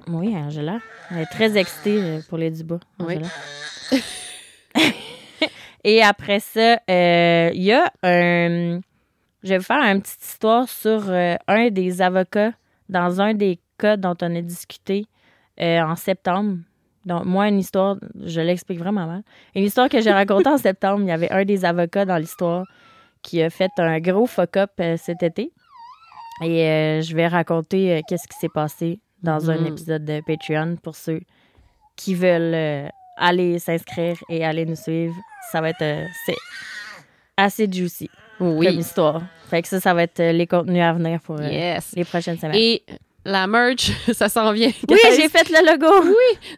Oui, 0.07 0.35
Angela. 0.35 0.79
Elle 1.11 1.19
est 1.19 1.25
très 1.25 1.57
excitée 1.57 1.97
euh, 2.01 2.19
pour 2.29 2.37
les 2.37 2.51
Dubois. 2.51 2.79
Oui. 2.99 3.17
Angela. 3.17 3.27
Et 5.83 6.01
après 6.03 6.39
ça, 6.39 6.79
euh, 6.89 7.51
il 7.53 7.63
y 7.63 7.71
a 7.73 7.91
un. 8.03 8.79
Je 9.43 9.49
vais 9.49 9.57
vous 9.57 9.63
faire 9.63 9.81
une 9.83 10.01
petite 10.01 10.23
histoire 10.23 10.69
sur 10.69 11.09
euh, 11.09 11.35
un 11.47 11.69
des 11.69 12.01
avocats 12.01 12.51
dans 12.89 13.19
un 13.19 13.33
des 13.33 13.59
cas 13.81 13.97
dont 13.97 14.15
on 14.21 14.35
a 14.35 14.41
discuté 14.41 15.05
euh, 15.59 15.81
en 15.81 15.95
septembre. 15.95 16.57
Donc, 17.05 17.25
moi, 17.25 17.47
une 17.47 17.59
histoire, 17.59 17.97
je 18.23 18.41
l'explique 18.41 18.77
vraiment 18.79 19.05
mal. 19.07 19.23
Une 19.55 19.63
histoire 19.63 19.89
que 19.89 19.99
j'ai 20.01 20.11
racontée 20.11 20.49
en 20.49 20.57
septembre, 20.69 21.01
il 21.01 21.07
y 21.07 21.11
avait 21.11 21.31
un 21.31 21.43
des 21.45 21.65
avocats 21.65 22.05
dans 22.05 22.17
l'histoire 22.17 22.65
qui 23.23 23.41
a 23.41 23.49
fait 23.49 23.71
un 23.77 23.99
gros 23.99 24.27
fuck-up 24.27 24.71
euh, 24.79 24.97
cet 24.97 25.23
été. 25.23 25.51
Et 26.43 26.63
euh, 26.67 27.01
je 27.01 27.15
vais 27.15 27.27
raconter 27.27 28.01
qu'est-ce 28.07 28.27
qui 28.27 28.37
s'est 28.37 28.49
passé 28.53 28.99
dans 29.23 29.49
un 29.51 29.57
Mhm. 29.57 29.67
épisode 29.67 30.05
de 30.05 30.21
Patreon 30.25 30.75
pour 30.81 30.95
ceux 30.95 31.21
qui 31.95 32.15
veulent 32.15 32.89
aller 33.17 33.59
s'inscrire 33.59 34.17
et 34.29 34.43
aller 34.45 34.65
nous 34.65 34.75
suivre. 34.75 35.13
Ça 35.51 35.61
va 35.61 35.69
être 35.69 36.07
assez 37.37 37.67
juicy 37.71 38.09
comme 38.37 38.57
Oui. 38.57 38.67
histoire. 38.75 39.21
Fait 39.49 39.61
que 39.61 39.67
ça, 39.67 39.79
ça 39.79 39.93
va 39.93 40.03
être 40.03 40.21
les 40.21 40.47
contenus 40.47 40.81
à 40.81 40.93
venir 40.93 41.19
pour 41.21 41.39
euh, 41.39 41.77
les 41.95 42.05
prochaines 42.05 42.37
semaines. 42.39 42.55
Et 42.55 42.83
la 43.25 43.47
merch, 43.47 43.91
ça 44.13 44.29
s'en 44.29 44.51
vient. 44.51 44.71
oui, 44.89 44.97
j'ai 45.15 45.29
fait 45.29 45.47
le 45.49 45.71
logo. 45.71 46.09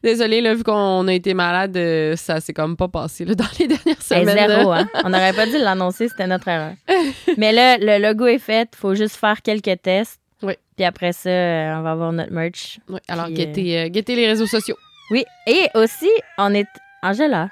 Désolée, 0.04 0.42
là, 0.42 0.54
vu 0.56 0.64
qu'on 0.64 1.08
a 1.08 1.14
été 1.14 1.34
malade, 1.34 1.76
euh, 1.78 2.16
ça 2.16 2.40
s'est 2.40 2.54
comme 2.54 2.78
pas 2.78 2.88
passé 2.88 3.26
là, 3.26 3.36
dans 3.36 3.46
les 3.60 3.68
dernières 3.68 3.96
C'est 4.02 4.22
semaines. 4.22 4.48
zéro, 4.50 4.72
hein? 4.72 4.88
On 5.04 5.10
n'aurait 5.10 5.34
pas 5.34 5.46
dû 5.46 5.58
l'annoncer, 5.58 6.08
c'était 6.08 6.28
notre 6.28 6.48
erreur. 6.48 6.74
Mais 7.38 7.52
là, 7.52 7.78
le 7.78 7.98
logo 8.02 8.26
est 8.28 8.40
fait. 8.40 8.70
faut 8.76 8.96
juste 8.96 9.16
faire 9.18 9.42
quelques 9.42 9.82
tests. 9.82 10.20
Oui. 10.42 10.54
Puis 10.76 10.86
après 10.86 11.14
ça, 11.14 11.30
euh, 11.30 11.76
on 11.78 11.82
va 11.82 11.92
avoir 11.92 12.12
notre 12.12 12.32
merch. 12.32 12.80
Ouais, 12.90 13.00
alors, 13.08 13.26
Puis, 13.26 13.36
guettez, 13.36 13.80
euh, 13.80 13.88
guettez 13.90 14.16
les 14.16 14.28
réseaux 14.28 14.48
sociaux. 14.48 14.78
Oui. 15.12 15.24
Et 15.48 15.68
aussi, 15.76 16.10
on 16.38 16.54
est. 16.54 16.66
Angela. 17.04 17.50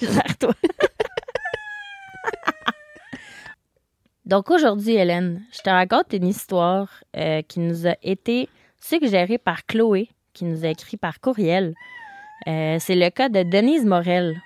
Gère-toi. 0.00 0.54
Donc 4.30 4.48
aujourd'hui, 4.52 4.94
Hélène, 4.94 5.42
je 5.50 5.58
te 5.58 5.68
raconte 5.70 6.12
une 6.12 6.28
histoire 6.28 6.88
euh, 7.16 7.42
qui 7.42 7.58
nous 7.58 7.88
a 7.88 7.96
été 8.00 8.48
suggérée 8.80 9.38
par 9.38 9.66
Chloé, 9.66 10.08
qui 10.34 10.44
nous 10.44 10.64
a 10.64 10.68
écrit 10.68 10.96
par 10.96 11.20
courriel. 11.20 11.74
Euh, 12.46 12.76
c'est 12.78 12.94
le 12.94 13.10
cas 13.10 13.28
de 13.28 13.42
Denise 13.42 13.84
Morel. 13.84 14.40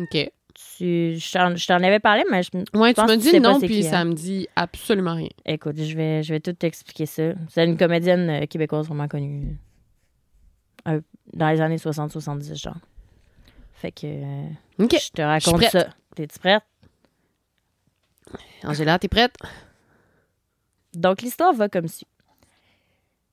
OK. 0.00 0.32
Tu, 0.76 1.14
je 1.16 1.66
t'en 1.68 1.76
avais 1.76 2.00
parlé, 2.00 2.24
mais 2.28 2.42
je, 2.42 2.50
Ouais, 2.76 2.92
tu 2.92 3.00
pense 3.00 3.12
dis 3.12 3.18
tu 3.18 3.30
sais 3.30 3.36
le 3.36 3.42
pas 3.44 3.52
nom, 3.52 3.60
c'est 3.60 3.66
puis 3.66 3.84
ça 3.84 4.00
hein. 4.00 4.06
me 4.06 4.14
dit 4.14 4.48
absolument 4.56 5.14
rien. 5.14 5.28
écoute, 5.46 5.76
je 5.76 5.96
vais, 5.96 6.24
je 6.24 6.34
vais 6.34 6.40
tout 6.40 6.52
t'expliquer 6.52 7.06
ça. 7.06 7.22
C'est 7.48 7.64
une 7.64 7.76
comédienne 7.76 8.28
euh, 8.28 8.46
québécoise 8.46 8.88
vraiment 8.88 9.06
connue. 9.06 9.56
euh, 10.88 11.00
dans 11.32 11.48
les 11.50 11.60
années 11.60 11.76
60-70, 11.76 12.60
genre. 12.60 12.74
Fait 13.74 13.92
que 13.92 14.06
euh, 14.06 14.48
OK. 14.80 14.96
je 15.00 15.10
te 15.12 15.22
raconte 15.22 15.62
ça. 15.70 15.86
T'es-tu 16.16 16.38
prête? 16.40 16.62
Angela, 18.64 18.98
t'es 18.98 19.08
prête? 19.08 19.34
Donc, 20.94 21.22
l'histoire 21.22 21.52
va 21.54 21.68
comme 21.68 21.88
suit. 21.88 22.06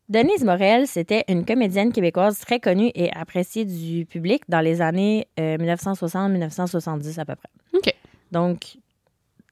Denise 0.10 0.46
Morel, 0.46 0.88
c'était 0.88 1.25
une 1.27 1.44
comédienne 1.46 1.92
québécoise 1.92 2.39
très 2.39 2.60
connue 2.62 2.92
et 2.96 3.12
appréciée 3.12 3.66
du 3.66 4.06
public 4.06 4.44
dans 4.48 4.62
les 4.62 4.82
années 4.82 5.27
euh, 5.39 5.58
1960-1970 5.58 7.20
à 7.20 7.25
peu 7.25 7.36
près. 7.36 7.50
OK. 7.74 7.94
Donc, 8.32 8.60
tu 8.62 8.77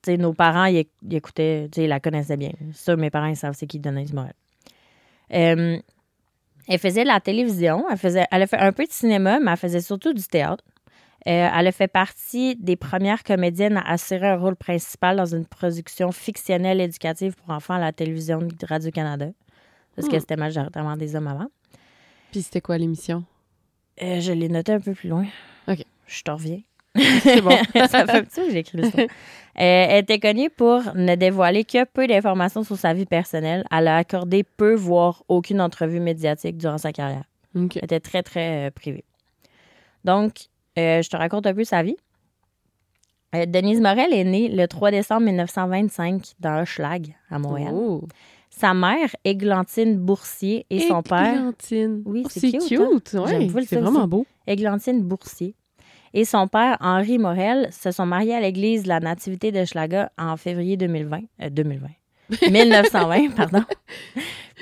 sais, 0.06 0.18
nos 0.18 0.32
parents, 0.34 0.66
ils, 0.66 0.78
éc- 0.84 0.90
ils 1.04 1.16
écoutaient, 1.18 1.68
tu 1.72 1.82
sais, 1.82 1.86
ils 1.86 1.90
la 1.90 2.00
connaissaient 2.00 2.38
bien. 2.38 2.52
Ça, 2.74 2.96
mes 2.96 3.10
parents, 3.10 3.25
ils 3.28 3.36
savent 3.36 3.56
c'est 3.58 3.68
qui 3.68 3.80
Denise 3.80 4.14
Morel. 4.14 4.34
Euh, 5.34 5.78
elle 6.68 6.80
faisait 6.80 7.04
de 7.04 7.08
la 7.10 7.20
télévision, 7.20 7.86
elle, 7.92 7.98
faisait, 7.98 8.25
elle 8.32 8.42
a 8.44 8.48
fait 8.48 8.58
un 8.58 8.72
peu 8.72 8.86
de 8.86 8.92
cinéma, 8.92 9.40
mais 9.42 9.52
elle 9.52 9.58
faisait 9.58 9.82
surtout 9.82 10.14
du 10.14 10.24
théâtre. 10.24 10.64
Euh, 11.27 11.50
elle 11.53 11.67
a 11.67 11.72
fait 11.72 11.88
partie 11.88 12.55
des 12.55 12.75
premières 12.75 13.24
comédiennes 13.24 13.77
à 13.77 13.91
assurer 13.91 14.27
un 14.27 14.38
rôle 14.38 14.55
principal 14.55 15.17
dans 15.17 15.25
une 15.25 15.46
production 15.46 16.12
fictionnelle 16.12 16.79
éducative 16.79 17.36
pour 17.36 17.50
enfants 17.50 17.74
à 17.74 17.79
la 17.79 17.91
télévision 17.91 18.39
de 18.39 18.65
Radio-Canada. 18.67 19.29
Parce 19.96 20.08
que 20.08 20.15
Hmm. 20.15 20.20
c'était 20.20 20.36
majoritairement 20.36 20.98
des 20.98 21.15
hommes 21.15 21.27
avant. 21.27 21.48
Puis 22.32 22.44
c'était 22.44 22.62
quoi 22.62 22.77
l'émission? 22.77 23.24
Euh, 24.03 24.20
je 24.20 24.34
l'ai 24.34 24.50
noté 24.50 24.74
un 24.74 24.79
peu 24.79 24.94
plus 24.94 25.10
loin. 25.10 25.25
OK. 25.67 25.84
Je 26.05 26.22
te 26.22 26.29
reviens. 26.32 26.60
C'est 27.22 27.41
bon. 27.41 27.50
ça 27.89 28.05
fait 28.05 28.12
un 28.12 28.24
petit 28.24 28.39
peu 28.41 28.46
que 28.46 28.51
j'ai 28.51 28.60
écrit 28.60 28.77
l'histoire. 28.77 29.05
Euh, 29.05 29.08
elle 29.55 30.03
était 30.03 30.20
connue 30.20 30.50
pour 30.50 30.82
ne 30.96 31.15
dévoiler 31.15 31.63
que 31.63 31.86
peu 31.86 32.08
d'informations 32.08 32.63
sur 32.63 32.77
sa 32.77 32.94
vie 32.94 33.05
personnelle. 33.05 33.63
Elle 33.72 33.88
a 33.88 33.98
accordé 33.98 34.44
peu, 34.44 34.75
voire 34.75 35.24
aucune 35.27 35.62
entrevue 35.62 36.00
médiatique 36.01 36.58
durant 36.58 36.77
sa 36.77 36.91
carrière. 36.91 37.24
OK. 37.55 37.77
Elle 37.77 37.86
était 37.86 38.00
très, 38.01 38.22
très 38.22 38.67
euh, 38.67 38.72
privée. 38.72 39.05
Donc, 40.03 40.50
euh, 40.77 41.01
je 41.01 41.10
te 41.10 41.15
raconte 41.17 41.48
un 41.48 41.53
peu 41.53 41.63
sa 41.63 41.84
vie. 41.84 41.96
Euh, 43.36 43.46
Denise 43.46 43.82
Morel 43.82 44.13
est 44.13 44.24
née 44.24 44.48
le 44.50 44.67
3 44.67 44.91
décembre 44.91 45.24
1925 45.25 46.34
dans 46.39 46.62
Hochelag, 46.62 47.15
à 47.29 47.39
Montréal. 47.39 47.72
Oh. 47.74 48.03
Sa 48.50 48.74
mère, 48.74 49.13
Églantine 49.25 49.98
Boursier, 49.98 50.65
et 50.70 50.79
son 50.82 51.01
père, 51.03 51.34
Églantine. 51.36 52.01
Oui, 52.05 52.24
Oh, 52.25 52.29
c'est 52.32 52.51
cute, 52.51 52.67
cute. 52.67 53.15
hein? 53.15 53.24
ouais. 53.24 53.50
C'est 53.67 53.75
vraiment 53.79 54.00
aussi. 54.01 54.08
beau. 54.08 54.25
Églantine 54.48 55.01
Boursier, 55.03 55.55
et 56.13 56.24
son 56.24 56.48
père, 56.48 56.77
Henri 56.79 57.17
Morel, 57.17 57.67
se 57.74 57.91
sont 57.91 58.05
mariés 58.05 58.34
à 58.36 58.39
l'église 58.39 58.84
de 58.84 58.88
la 58.88 59.01
Nativité 59.01 59.51
de 59.51 59.65
Schlaga 59.65 60.10
en 60.17 60.38
février 60.38 60.77
2020. 60.77 61.20
euh, 61.41 61.50
2020. 61.50 61.88
1920, 62.50 63.29
pardon. 63.36 63.63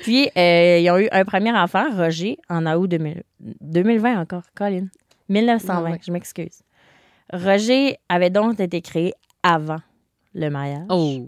Puis, 0.02 0.28
euh, 0.36 0.78
ils 0.82 0.90
ont 0.90 0.98
eu 0.98 1.08
un 1.12 1.24
premier 1.24 1.52
enfant, 1.52 1.86
Roger, 1.96 2.38
en 2.50 2.66
août 2.66 2.88
2000 2.88 3.22
2020 3.60 4.20
encore, 4.20 4.42
Colin. 4.56 4.86
1920, 5.28 5.82
Ouais, 5.84 5.90
ouais. 5.92 5.98
je 6.04 6.12
m'excuse. 6.12 6.62
Roger 7.32 7.96
avait 8.08 8.30
donc 8.30 8.60
été 8.60 8.80
créé 8.82 9.14
avant 9.42 9.80
le 10.34 10.48
mariage. 10.50 10.86
Oh. 10.90 11.26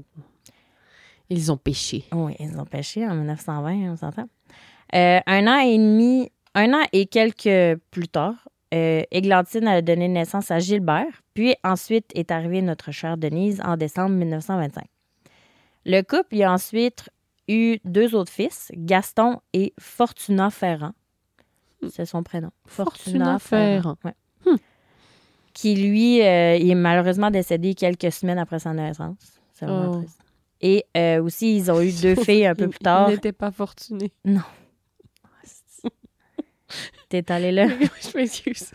Ils 1.30 1.50
ont 1.50 1.56
péché. 1.56 2.04
Oui, 2.12 2.34
ils 2.38 2.58
ont 2.58 2.64
pêché 2.64 3.06
en 3.06 3.14
1920, 3.14 3.92
on 3.92 3.96
s'entend. 3.96 4.28
Euh, 4.94 5.20
un 5.26 5.46
an 5.48 5.58
et 5.58 5.76
demi, 5.76 6.30
un 6.54 6.72
an 6.74 6.84
et 6.92 7.06
quelques 7.06 7.80
plus 7.90 8.08
tard, 8.08 8.48
euh, 8.74 9.02
Églantine 9.10 9.66
a 9.66 9.82
donné 9.82 10.06
naissance 10.08 10.50
à 10.50 10.58
Gilbert, 10.58 11.22
puis 11.34 11.54
ensuite 11.64 12.06
est 12.14 12.30
arrivée 12.30 12.62
notre 12.62 12.92
chère 12.92 13.16
Denise 13.16 13.60
en 13.64 13.76
décembre 13.76 14.14
1925. 14.14 14.84
Le 15.84 16.02
couple 16.02 16.36
y 16.36 16.44
a 16.44 16.52
ensuite 16.52 17.08
eu 17.48 17.78
deux 17.84 18.14
autres 18.14 18.32
fils, 18.32 18.70
Gaston 18.74 19.40
et 19.52 19.72
Fortuna 19.78 20.50
Ferrand. 20.50 20.92
C'est 21.90 22.06
son 22.06 22.22
prénom. 22.22 22.50
Fortuna 22.66 23.38
Ferrand. 23.38 23.96
ouais. 24.04 24.14
Hmm. 24.44 24.56
Qui, 25.52 25.74
lui, 25.76 26.22
euh, 26.22 26.56
il 26.56 26.70
est 26.70 26.74
malheureusement 26.74 27.30
décédé 27.30 27.74
quelques 27.74 28.12
semaines 28.12 28.38
après 28.38 28.58
sa 28.58 28.72
naissance. 28.72 29.16
C'est 29.52 29.66
vraiment 29.66 29.92
Oh. 29.92 29.98
triste. 30.00 30.20
Et 30.60 30.84
euh, 30.96 31.22
aussi, 31.22 31.56
ils 31.56 31.70
ont 31.70 31.80
eu 31.80 31.92
deux 31.92 32.14
filles 32.22 32.46
un 32.46 32.54
peu 32.54 32.68
plus 32.68 32.78
tard. 32.78 33.08
Ils 33.10 33.14
n'étaient 33.14 33.32
pas 33.32 33.50
fortunés. 33.50 34.12
T'es 37.08 37.30
allé 37.30 37.52
là? 37.52 37.68
je 37.68 38.16
m'excuse. 38.16 38.72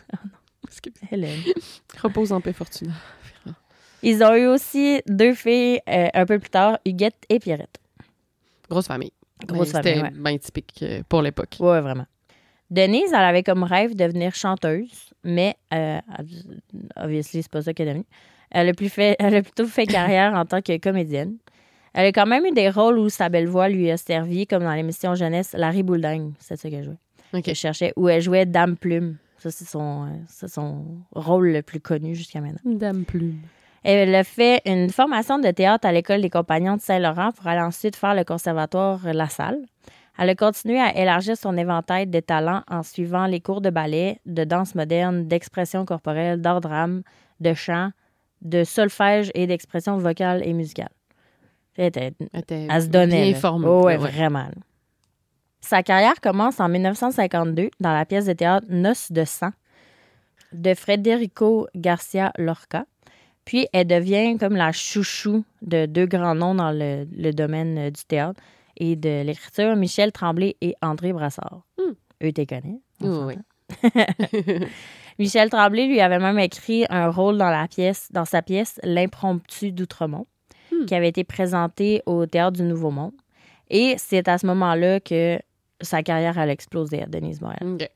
Excuse. 0.65 0.93
Hélène. 1.11 1.41
Repose 2.01 2.31
en 2.31 2.39
paix, 2.39 2.53
Fortuna. 2.53 2.93
Ils 4.03 4.23
ont 4.23 4.33
eu 4.33 4.47
aussi 4.47 5.01
deux 5.07 5.33
filles 5.35 5.79
euh, 5.89 6.07
un 6.13 6.25
peu 6.25 6.39
plus 6.39 6.49
tard, 6.49 6.79
Huguette 6.85 7.23
et 7.29 7.39
Pierrette. 7.39 7.77
Grosse 8.69 8.87
famille. 8.87 9.11
Grosse 9.45 9.73
Ben, 9.73 9.83
famille, 9.83 9.93
C'était 10.01 10.15
ouais. 10.15 10.23
bien 10.31 10.37
typique 10.37 10.85
pour 11.09 11.21
l'époque. 11.21 11.57
Ouais, 11.59 11.81
vraiment. 11.81 12.05
Denise, 12.71 13.11
elle 13.11 13.19
avait 13.19 13.43
comme 13.43 13.63
rêve 13.63 13.95
de 13.95 14.05
devenir 14.05 14.33
chanteuse, 14.33 15.13
mais 15.25 15.55
euh, 15.73 15.99
obviously, 16.95 17.43
c'est 17.43 17.51
pas 17.51 17.61
ça 17.61 17.73
qu'elle 17.73 17.89
est 17.89 17.91
devenue. 17.91 18.05
Elle 18.49 18.69
a, 18.69 18.73
plus 18.73 18.89
fait, 18.89 19.15
elle 19.19 19.35
a 19.35 19.41
plutôt 19.41 19.67
fait 19.67 19.85
carrière 19.85 20.33
en 20.33 20.45
tant 20.45 20.61
que 20.61 20.77
comédienne. 20.77 21.35
Elle 21.93 22.07
a 22.07 22.11
quand 22.13 22.25
même 22.25 22.45
eu 22.45 22.51
des 22.51 22.69
rôles 22.69 22.97
où 22.97 23.09
sa 23.09 23.27
belle 23.27 23.47
voix 23.47 23.67
lui 23.67 23.91
a 23.91 23.97
servi, 23.97 24.47
comme 24.47 24.63
dans 24.63 24.73
l'émission 24.73 25.13
jeunesse 25.15 25.53
Larry 25.57 25.83
Bouldagne, 25.83 26.31
c'est 26.39 26.55
ça 26.55 26.69
qu'elle 26.69 26.85
jouait. 26.85 26.97
OK. 27.33 27.43
Que 27.43 27.51
je 27.51 27.59
cherchais, 27.59 27.91
où 27.97 28.07
elle 28.07 28.21
jouait 28.21 28.45
Dame 28.45 28.77
Plume. 28.77 29.17
Ça, 29.37 29.51
c'est 29.51 29.65
son, 29.65 30.05
euh, 30.05 30.07
c'est 30.27 30.47
son 30.47 30.85
rôle 31.11 31.49
le 31.49 31.61
plus 31.61 31.81
connu 31.81 32.15
jusqu'à 32.15 32.39
maintenant. 32.39 32.59
Dame 32.63 33.03
Plume. 33.03 33.39
Elle 33.83 34.13
a 34.13 34.23
fait 34.23 34.61
une 34.65 34.89
formation 34.91 35.39
de 35.39 35.49
théâtre 35.51 35.87
à 35.87 35.91
l'école 35.91 36.21
des 36.21 36.29
compagnons 36.29 36.77
de 36.77 36.81
Saint-Laurent 36.81 37.31
pour 37.31 37.47
aller 37.47 37.61
ensuite 37.61 37.95
faire 37.95 38.13
le 38.13 38.23
conservatoire 38.23 38.99
La 39.11 39.27
Salle. 39.27 39.59
Elle 40.23 40.29
a 40.29 40.35
continué 40.35 40.79
à 40.79 40.95
élargir 40.95 41.35
son 41.35 41.57
éventail 41.57 42.05
de 42.05 42.19
talents 42.19 42.61
en 42.69 42.83
suivant 42.83 43.25
les 43.25 43.39
cours 43.39 43.59
de 43.59 43.71
ballet, 43.71 44.19
de 44.27 44.43
danse 44.43 44.75
moderne, 44.75 45.27
d'expression 45.27 45.83
corporelle, 45.83 46.39
d'art 46.39 46.61
drame, 46.61 47.01
de 47.39 47.55
chant, 47.55 47.89
de 48.43 48.63
solfège 48.63 49.31
et 49.33 49.47
d'expression 49.47 49.97
vocale 49.97 50.47
et 50.47 50.53
musicale. 50.53 50.91
Elle, 51.75 51.87
était- 51.87 52.13
Elle, 52.33 52.39
était 52.41 52.67
elle 52.69 52.81
se 52.83 52.87
donnait. 52.87 53.31
Bien 53.31 53.39
formée. 53.39 53.65
Oh, 53.67 53.81
ouais, 53.85 53.97
Ouais. 53.97 54.11
vraiment. 54.11 54.45
Sa 55.59 55.81
carrière 55.81 56.21
commence 56.21 56.59
en 56.59 56.69
1952 56.69 57.71
dans 57.79 57.93
la 57.93 58.05
pièce 58.05 58.25
de 58.25 58.33
théâtre 58.33 58.67
Noces 58.69 59.11
de 59.11 59.25
sang 59.25 59.51
de 60.53 60.75
Federico 60.75 61.67
Garcia 61.75 62.31
Lorca. 62.37 62.85
Puis 63.45 63.67
elle 63.73 63.87
devient 63.87 64.37
comme 64.37 64.55
la 64.55 64.71
chouchou 64.71 65.43
de 65.63 65.87
deux 65.87 66.05
grands 66.05 66.35
noms 66.35 66.53
dans 66.53 66.71
le, 66.71 67.07
le 67.11 67.31
domaine 67.31 67.75
euh, 67.79 67.89
du 67.89 68.03
théâtre 68.05 68.39
et 68.81 68.95
de 68.95 69.21
l'écriture, 69.21 69.75
Michel 69.75 70.11
Tremblay 70.11 70.57
et 70.59 70.73
André 70.81 71.13
Brassard. 71.13 71.61
Hmm. 71.77 71.93
Eux, 72.23 72.31
t'es 72.31 72.47
connais. 72.47 72.81
on 73.01 73.27
Oui. 73.27 73.35
Michel 75.19 75.49
Tremblay 75.51 75.85
lui 75.85 76.01
avait 76.01 76.19
même 76.19 76.39
écrit 76.39 76.85
un 76.89 77.09
rôle 77.09 77.37
dans 77.37 77.51
la 77.51 77.67
pièce, 77.67 78.09
dans 78.11 78.25
sa 78.25 78.41
pièce 78.41 78.79
L'impromptu 78.83 79.71
d'Outremont, 79.71 80.25
Hmm. 80.71 80.85
qui 80.85 80.95
avait 80.95 81.09
été 81.09 81.23
présenté 81.25 82.01
au 82.05 82.25
Théâtre 82.25 82.57
du 82.57 82.63
Nouveau 82.63 82.91
Monde. 82.91 83.11
Et 83.69 83.95
c'est 83.97 84.27
à 84.29 84.37
ce 84.37 84.45
moment-là 84.47 84.99
que 85.01 85.37
sa 85.81 86.01
carrière 86.01 86.39
a 86.39 86.47
explosé 86.47 87.03
à 87.03 87.07
Denise 87.07 87.41
Morel. 87.41 87.57
OK. 87.73 87.89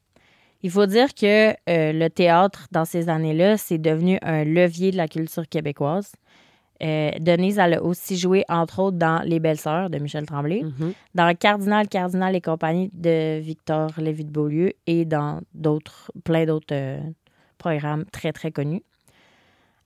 Il 0.61 0.71
faut 0.71 0.85
dire 0.85 1.13
que 1.13 1.51
euh, 1.51 1.93
le 1.93 2.07
théâtre, 2.09 2.67
dans 2.71 2.83
ces 2.85 3.07
années-là, 3.07 3.57
c'est 3.57 3.77
devenu 3.77 4.17
un 4.21 4.43
levier 4.43 4.91
de 4.91 4.97
la 4.97 5.07
culture 5.07 5.47
québécoise. 5.47 6.11
Euh, 6.83 7.11
Denise, 7.19 7.57
elle 7.57 7.75
a 7.75 7.81
aussi 7.83 8.17
joué, 8.17 8.43
entre 8.49 8.79
autres, 8.79 8.97
dans 8.97 9.21
Les 9.23 9.39
Belles-Sœurs 9.39 9.89
de 9.89 9.97
Michel 9.97 10.25
Tremblay, 10.25 10.61
Mhm. 10.63 10.93
dans 11.13 11.33
Cardinal, 11.35 11.87
Cardinal 11.87 12.35
et 12.35 12.41
compagnie 12.41 12.89
de 12.93 13.39
Victor 13.39 13.91
Lévy 13.97 14.25
de 14.25 14.31
Beaulieu 14.31 14.73
et 14.85 15.05
dans 15.05 15.39
d'autres, 15.53 16.11
plein 16.25 16.45
d'autres 16.45 16.73
euh, 16.73 16.99
programmes 17.57 18.03
très, 18.11 18.33
très 18.33 18.51
connus. 18.51 18.83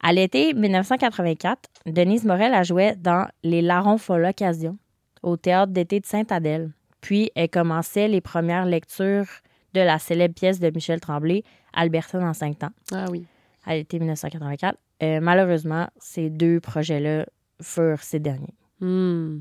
À 0.01 0.13
l'été 0.13 0.53
1984, 0.53 1.69
Denise 1.85 2.23
Morel 2.25 2.53
a 2.53 2.63
joué 2.63 2.95
dans 2.95 3.27
Les 3.43 3.61
Larrons 3.61 3.97
font 3.97 4.17
l'occasion 4.17 4.77
au 5.21 5.35
théâtre 5.37 5.71
d'été 5.73 5.99
de 5.99 6.05
Sainte-Adèle. 6.05 6.71
Puis, 7.01 7.31
elle 7.35 7.49
commençait 7.49 8.07
les 8.07 8.21
premières 8.21 8.65
lectures 8.65 9.25
de 9.73 9.81
la 9.81 9.99
célèbre 9.99 10.33
pièce 10.33 10.59
de 10.59 10.69
Michel 10.73 10.99
Tremblay, 10.99 11.43
Albertine 11.73 12.23
en 12.23 12.33
cinq 12.33 12.57
temps, 12.59 12.71
Ah 12.91 13.05
oui. 13.11 13.25
à 13.65 13.75
l'été 13.75 13.99
1984. 13.99 14.77
Euh, 15.01 15.19
malheureusement, 15.21 15.87
ces 15.97 16.29
deux 16.29 16.59
projets-là 16.59 17.25
furent 17.61 18.01
ces 18.03 18.19
derniers. 18.19 18.53
Hmm. 18.81 19.39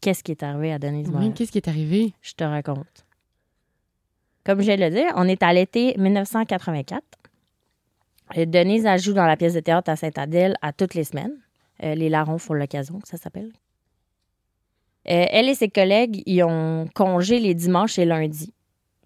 Qu'est-ce 0.00 0.22
qui 0.22 0.32
est 0.32 0.42
arrivé 0.42 0.72
à 0.72 0.78
Denise 0.78 1.06
Oui, 1.08 1.14
Morel? 1.14 1.32
Qu'est-ce 1.34 1.52
qui 1.52 1.58
est 1.58 1.68
arrivé? 1.68 2.12
Je 2.22 2.32
te 2.34 2.44
raconte. 2.44 3.04
Comme 4.44 4.60
je 4.62 4.72
le 4.72 4.90
dire, 4.90 5.12
on 5.16 5.26
est 5.26 5.42
à 5.42 5.52
l'été 5.52 5.94
1984. 5.98 7.02
Euh, 8.36 8.44
Denise 8.46 8.86
joue 9.02 9.12
dans 9.12 9.26
la 9.26 9.36
pièce 9.36 9.54
de 9.54 9.60
théâtre 9.60 9.90
à 9.90 9.96
Sainte-Adèle 9.96 10.56
à 10.62 10.72
toutes 10.72 10.94
les 10.94 11.04
semaines. 11.04 11.34
Euh, 11.82 11.94
les 11.94 12.08
larrons 12.08 12.38
font 12.38 12.54
l'occasion, 12.54 13.00
ça 13.04 13.16
s'appelle. 13.16 13.52
Euh, 15.08 15.26
elle 15.30 15.48
et 15.48 15.54
ses 15.54 15.68
collègues 15.68 16.22
y 16.26 16.42
ont 16.42 16.88
congé 16.94 17.38
les 17.38 17.54
dimanches 17.54 17.98
et 17.98 18.04
lundis. 18.04 18.52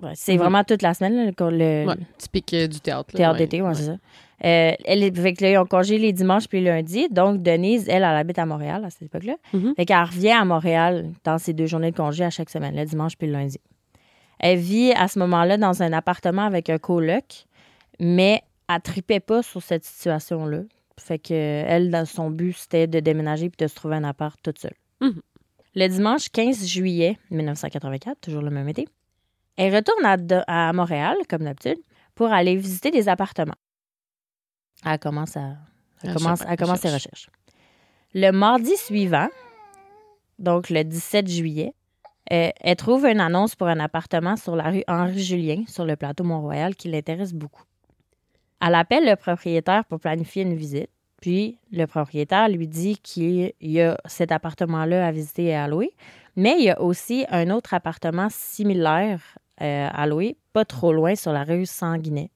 Ouais, 0.03 0.12
c'est 0.15 0.33
Mhm. 0.33 0.39
vraiment 0.39 0.65
toute 0.65 0.81
la 0.81 0.95
semaine, 0.95 1.15
là, 1.17 1.25
le, 1.27 1.50
le- 1.50 1.87
Ouais, 1.89 1.97
typique 2.17 2.55
du 2.55 2.81
théâtre. 2.81 3.11
là, 3.12 3.17
théâtre 3.19 3.39
ouais. 3.41 3.47
d'été, 3.47 3.62
c'est 3.75 3.83
ça. 3.85 3.97
Euh, 4.44 4.73
elle, 4.85 5.14
fait 5.14 5.35
que 5.35 5.44
là, 5.44 5.50
ils 5.50 5.59
ont 5.59 5.66
congé 5.66 5.99
les 5.99 6.12
dimanches 6.12 6.49
puis 6.49 6.61
les 6.61 6.70
lundis. 6.70 7.09
Donc, 7.11 7.42
Denise, 7.42 7.88
elle, 7.88 7.97
elle 7.97 8.04
habite 8.04 8.38
à 8.38 8.47
Montréal 8.47 8.85
à 8.85 8.90
cette 8.90 9.02
époque-là. 9.02 9.37
Mhm. 9.52 9.75
Fait 9.76 9.85
qu'elle 9.85 10.02
revient 10.02 10.30
à 10.30 10.44
Montréal 10.44 11.11
dans 11.25 11.38
ses 11.38 11.52
deux 11.52 11.66
journées 11.66 11.90
de 11.90 11.97
congé 11.97 12.25
à 12.25 12.30
chaque 12.30 12.50
semaine, 12.50 12.75
le 12.75 12.85
dimanche 12.85 13.16
puis 13.16 13.26
le 13.26 13.35
lundi. 13.35 13.59
Elle 14.38 14.59
vit 14.59 14.92
à 14.92 15.09
ce 15.09 15.18
moment-là 15.18 15.59
dans 15.59 15.82
un 15.82 15.92
appartement 15.92 16.44
avec 16.44 16.70
un 16.70 16.78
coloc, 16.78 17.44
mais 17.99 18.42
elle 18.68 18.80
tripait 18.80 19.20
pas 19.20 19.42
sur 19.42 19.62
cette 19.62 19.85
situation-là. 19.85 20.62
Fait 20.99 21.18
que 21.18 21.35
elle, 21.35 21.90
dans 21.90 22.06
son 22.06 22.30
but, 22.30 22.56
c'était 22.56 22.87
de 22.87 23.00
déménager 23.00 23.50
puis 23.50 23.64
de 23.64 23.68
se 23.68 23.75
trouver 23.75 23.97
un 23.97 24.04
appart 24.04 24.38
toute 24.42 24.59
seule. 24.59 24.75
Mhm. 25.00 25.20
Le 25.75 25.87
dimanche 25.87 26.30
15 26.30 26.66
juillet 26.66 27.18
1984, 27.30 28.20
toujours 28.20 28.42
le 28.42 28.50
même 28.50 28.68
été, 28.68 28.88
elle 29.56 29.75
retourne 29.75 30.04
à 30.47 30.73
Montréal, 30.73 31.16
comme 31.28 31.44
d'habitude, 31.44 31.78
pour 32.14 32.32
aller 32.32 32.56
visiter 32.56 32.90
des 32.90 33.09
appartements. 33.09 33.54
Elle 34.84 34.99
commence, 34.99 35.37
à, 35.37 35.40
elle 36.02 36.10
Elle 36.10 36.14
commence, 36.14 36.38
cherche, 36.38 36.50
elle 36.50 36.56
commence 36.56 36.80
ses 36.80 36.90
recherches. 36.90 37.30
Le 38.14 38.30
mardi 38.30 38.76
suivant, 38.76 39.28
donc 40.38 40.70
le 40.70 40.82
17 40.82 41.28
juillet, 41.28 41.75
euh, 42.32 42.50
elle 42.60 42.76
trouve 42.76 43.06
une 43.06 43.20
annonce 43.20 43.54
pour 43.54 43.66
un 43.66 43.80
appartement 43.80 44.37
sur 44.37 44.56
la 44.56 44.70
rue 44.70 44.84
Henri-Julien, 44.87 45.64
sur 45.66 45.84
le 45.84 45.96
plateau 45.96 46.25
Mont-Royal, 46.25 46.75
qui 46.76 46.88
l'intéresse 46.88 47.34
beaucoup. 47.34 47.62
Elle 48.60 48.75
appelle 48.75 49.04
le 49.04 49.16
propriétaire 49.16 49.84
pour 49.84 50.00
planifier 50.00 50.42
une 50.42 50.54
visite. 50.54 50.90
Puis 51.20 51.58
le 51.70 51.87
propriétaire 51.87 52.49
lui 52.49 52.66
dit 52.66 52.99
qu'il 52.99 53.52
y 53.60 53.80
a 53.80 53.99
cet 54.06 54.32
appartement-là 54.32 55.06
à 55.06 55.12
visiter 55.12 55.46
et 55.46 55.54
à 55.54 55.68
louer, 55.68 55.92
mais 56.37 56.56
il 56.58 56.64
y 56.64 56.70
a 56.70 56.80
aussi 56.80 57.26
un 57.28 57.50
autre 57.50 57.75
appartement 57.75 58.28
similaire 58.30 59.20
euh, 59.60 59.88
à 59.92 60.06
louer, 60.06 60.37
pas 60.52 60.64
trop 60.64 60.92
loin 60.92 61.14
sur 61.14 61.32
la 61.32 61.44
rue 61.44 61.66
Sanguinet. 61.66 62.30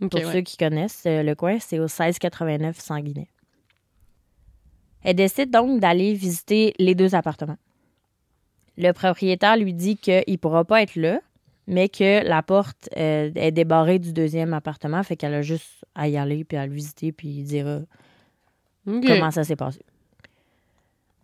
Pour 0.00 0.20
ouais. 0.20 0.32
ceux 0.32 0.40
qui 0.42 0.56
connaissent 0.56 1.04
euh, 1.06 1.22
le 1.22 1.34
coin, 1.34 1.58
c'est 1.58 1.78
au 1.78 1.82
1689 1.88 2.78
Sanguinet. 2.78 3.28
Elle 5.02 5.16
décide 5.16 5.50
donc 5.50 5.80
d'aller 5.80 6.14
visiter 6.14 6.74
les 6.78 6.94
deux 6.94 7.14
appartements. 7.14 7.56
Le 8.76 8.92
propriétaire 8.92 9.56
lui 9.56 9.74
dit 9.74 9.96
qu'il 9.96 10.22
ne 10.26 10.36
pourra 10.36 10.64
pas 10.64 10.82
être 10.82 10.94
là, 10.94 11.20
mais 11.66 11.88
que 11.88 12.24
la 12.26 12.42
porte 12.42 12.88
euh, 12.96 13.30
est 13.34 13.50
débarrée 13.50 13.98
du 13.98 14.12
deuxième 14.12 14.54
appartement, 14.54 15.02
fait 15.02 15.16
qu'elle 15.16 15.34
a 15.34 15.42
juste 15.42 15.84
à 15.94 16.08
y 16.08 16.16
aller, 16.16 16.44
puis 16.44 16.56
à 16.56 16.66
le 16.66 16.72
visiter, 16.72 17.12
puis 17.12 17.28
il 17.28 17.44
dira 17.44 17.80
Ok. 18.86 19.04
comment 19.06 19.30
ça 19.30 19.44
s'est 19.44 19.56
passé. 19.56 19.80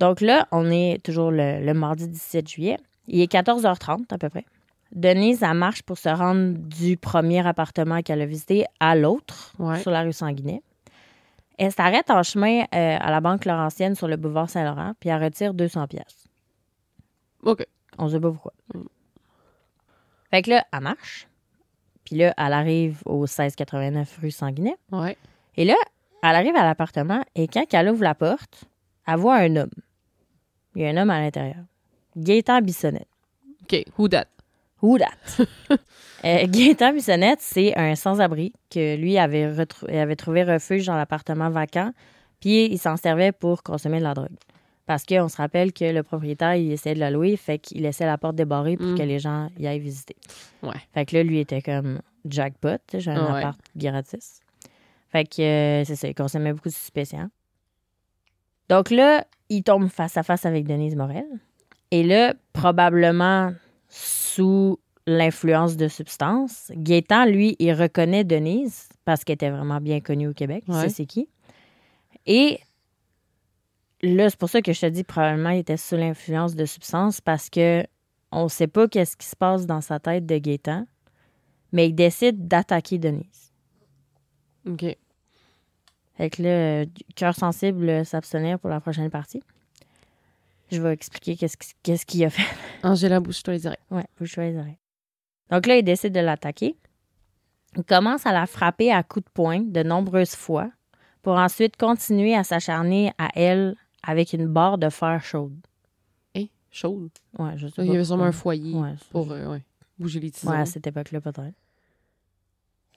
Donc 0.00 0.20
là, 0.20 0.48
on 0.50 0.70
est 0.70 1.02
toujours 1.02 1.30
le, 1.30 1.64
le 1.64 1.74
mardi 1.74 2.08
17 2.08 2.48
juillet. 2.48 2.76
Il 3.06 3.20
est 3.20 3.30
14h30 3.32 4.12
à 4.12 4.18
peu 4.18 4.28
près. 4.28 4.44
Denise, 4.94 5.42
elle 5.42 5.54
marche 5.54 5.82
pour 5.82 5.98
se 5.98 6.08
rendre 6.08 6.56
du 6.56 6.96
premier 6.96 7.44
appartement 7.46 8.00
qu'elle 8.02 8.22
a 8.22 8.26
visité 8.26 8.64
à 8.80 8.94
l'autre, 8.96 9.52
Ouais. 9.58 9.80
sur 9.80 9.90
la 9.90 10.02
rue 10.02 10.12
Sanguinet. 10.12 10.62
Elle 11.58 11.72
s'arrête 11.72 12.10
en 12.10 12.22
chemin 12.22 12.62
euh, 12.62 12.96
à 13.00 13.10
la 13.10 13.20
Banque 13.20 13.44
Laurentienne 13.44 13.94
sur 13.96 14.08
le 14.08 14.16
boulevard 14.16 14.48
Saint-Laurent, 14.48 14.92
puis 15.00 15.08
elle 15.10 15.22
retire 15.22 15.52
200 15.54 15.86
pièces. 15.88 16.24
OK. 17.42 17.64
On 17.98 18.08
sait 18.08 18.18
pas 18.20 18.30
pourquoi. 18.30 18.52
Fait 20.30 20.42
que 20.42 20.50
là, 20.50 20.64
elle 20.72 20.80
marche. 20.80 21.28
Puis 22.04 22.16
là, 22.16 22.34
elle 22.36 22.52
arrive 22.52 23.00
au 23.04 23.20
1689 23.22 24.18
rue 24.20 24.30
Sanguinet. 24.30 24.76
Ouais. 24.92 25.16
Et 25.56 25.64
là, 25.64 25.74
elle 26.22 26.34
arrive 26.36 26.56
à 26.56 26.64
l'appartement 26.64 27.22
et 27.34 27.46
quand 27.48 27.64
elle 27.72 27.90
ouvre 27.90 28.02
la 28.02 28.14
porte, 28.14 28.64
elle 29.06 29.16
voit 29.16 29.36
un 29.36 29.56
homme. 29.56 29.70
Il 30.74 30.82
y 30.82 30.86
a 30.86 30.88
un 30.90 30.96
homme 30.96 31.10
à 31.10 31.20
l'intérieur. 31.20 31.64
Gaétan 32.16 32.60
Bissonnette. 32.62 33.08
OK. 33.62 33.84
Who 33.98 34.08
that? 34.08 34.26
Who 34.84 34.98
that? 34.98 35.46
Euh, 36.26 36.46
Gaétan 36.46 36.94
Bissonnette, 36.94 37.42
c'est 37.42 37.76
un 37.76 37.94
sans-abri 37.96 38.54
que 38.70 38.96
lui 38.96 39.18
avait, 39.18 39.66
trouvé 40.16 40.42
refuge 40.42 40.86
dans 40.86 40.96
l'appartement 40.96 41.50
vacant, 41.50 41.92
puis 42.40 42.64
il 42.64 42.78
s'en 42.78 42.96
servait 42.96 43.30
pour 43.30 43.62
consommer 43.62 43.98
de 43.98 44.04
la 44.04 44.14
drogue. 44.14 44.32
Parce 44.86 45.04
qu'on 45.04 45.28
se 45.28 45.36
rappelle 45.36 45.74
que 45.74 45.84
le 45.84 46.02
propriétaire, 46.02 46.54
il 46.54 46.72
essayait 46.72 46.94
de 46.94 47.00
la 47.00 47.10
louer, 47.10 47.36
fait 47.36 47.58
qu'il 47.58 47.82
laissait 47.82 48.06
la 48.06 48.16
porte 48.16 48.36
débarrée 48.36 48.78
pour 48.78 48.86
Mm. 48.86 48.96
que 48.96 49.02
les 49.02 49.18
gens 49.18 49.50
y 49.58 49.66
aillent 49.66 49.80
visiter. 49.80 50.16
Ouais. 50.62 50.72
Fait 50.94 51.04
que 51.04 51.14
là, 51.16 51.24
lui 51.24 51.40
était 51.40 51.60
comme 51.60 52.00
jackpot, 52.26 52.78
j'ai 52.94 53.10
un 53.10 53.30
Ouais. 53.34 53.38
appart 53.40 53.58
gratis. 53.76 54.40
Fait 55.10 55.24
que 55.26 55.42
euh, 55.42 55.84
c'est 55.84 55.96
ça, 55.96 56.08
il 56.08 56.14
consommait 56.14 56.54
beaucoup 56.54 56.70
de 56.70 56.74
stupéfiants. 56.74 57.28
Donc 58.70 58.88
là, 58.90 59.26
il 59.50 59.62
tombe 59.62 59.88
face 59.88 60.16
à 60.16 60.22
face 60.22 60.46
avec 60.46 60.66
Denise 60.66 60.96
Morel. 60.96 61.26
Et 61.90 62.02
là, 62.02 62.32
probablement 62.54 63.52
sous 63.94 64.80
l'influence 65.06 65.76
de 65.76 65.86
substances, 65.86 66.72
Gaétan, 66.74 67.26
lui, 67.26 67.54
il 67.60 67.72
reconnaît 67.72 68.24
Denise 68.24 68.88
parce 69.04 69.22
qu'elle 69.22 69.34
était 69.34 69.50
vraiment 69.50 69.80
bien 69.80 70.00
connue 70.00 70.26
au 70.26 70.32
Québec. 70.32 70.64
Ouais. 70.66 70.82
sait 70.82 70.88
c'est 70.88 71.06
qui. 71.06 71.28
Et 72.26 72.58
là, 74.02 74.28
c'est 74.28 74.38
pour 74.38 74.48
ça 74.48 74.62
que 74.62 74.72
je 74.72 74.80
te 74.80 74.86
dis 74.86 75.04
probablement 75.04 75.50
il 75.50 75.60
était 75.60 75.76
sous 75.76 75.94
l'influence 75.94 76.56
de 76.56 76.64
substances 76.64 77.20
parce 77.20 77.48
que 77.48 77.84
on 78.32 78.48
sait 78.48 78.66
pas 78.66 78.88
qu'est-ce 78.88 79.16
qui 79.16 79.26
se 79.26 79.36
passe 79.36 79.64
dans 79.64 79.80
sa 79.80 80.00
tête 80.00 80.26
de 80.26 80.38
Gaétan, 80.38 80.86
mais 81.70 81.88
il 81.88 81.94
décide 81.94 82.48
d'attaquer 82.48 82.98
Denise. 82.98 83.52
OK. 84.66 84.84
Fait 86.16 86.30
que 86.30 86.42
là, 86.42 86.48
euh, 86.48 86.86
cœur 87.14 87.36
sensible, 87.36 87.88
euh, 87.88 88.02
s'abstenir 88.02 88.58
pour 88.58 88.70
la 88.70 88.80
prochaine 88.80 89.10
partie. 89.10 89.42
Je 90.74 90.82
vais 90.82 90.92
expliquer 90.92 91.36
qu'est-ce 91.36 91.56
qui- 91.56 91.72
qu'est-ce 91.82 92.04
qu'il 92.06 92.24
a 92.24 92.30
fait. 92.30 92.42
Angela, 92.82 93.20
bouge-toi 93.20 93.54
les 93.54 93.66
oreilles. 93.66 93.78
Ouais, 93.90 94.04
vous 94.18 94.26
choisirez. 94.26 94.78
Donc 95.50 95.66
là, 95.66 95.76
il 95.76 95.82
décide 95.84 96.12
de 96.12 96.20
l'attaquer. 96.20 96.76
Il 97.76 97.84
commence 97.84 98.24
à 98.26 98.32
la 98.32 98.46
frapper 98.46 98.92
à 98.92 99.02
coups 99.02 99.24
de 99.26 99.30
poing 99.30 99.60
de 99.60 99.82
nombreuses 99.82 100.34
fois 100.34 100.70
pour 101.22 101.34
ensuite 101.34 101.76
continuer 101.76 102.34
à 102.34 102.44
s'acharner 102.44 103.12
à 103.18 103.28
elle 103.34 103.74
avec 104.02 104.32
une 104.32 104.46
barre 104.46 104.78
de 104.78 104.88
fer 104.90 105.22
chaude. 105.24 105.56
Hey, 106.34 106.50
chaude? 106.70 107.10
Ouais, 107.38 107.56
je 107.56 107.66
sais 107.68 107.74
Il 107.84 107.86
y 107.86 107.94
avait 107.94 108.04
sûrement 108.04 108.24
un 108.24 108.32
foyer 108.32 108.74
Ouais, 108.74 108.94
pour 109.10 109.30
euh, 109.32 109.52
ouais, 109.52 109.62
bouger 109.98 110.20
les 110.20 110.30
tisons. 110.30 110.50
Ouais, 110.52 110.58
à 110.58 110.66
cette 110.66 110.86
époque-là, 110.86 111.20
peut-être. 111.20 111.54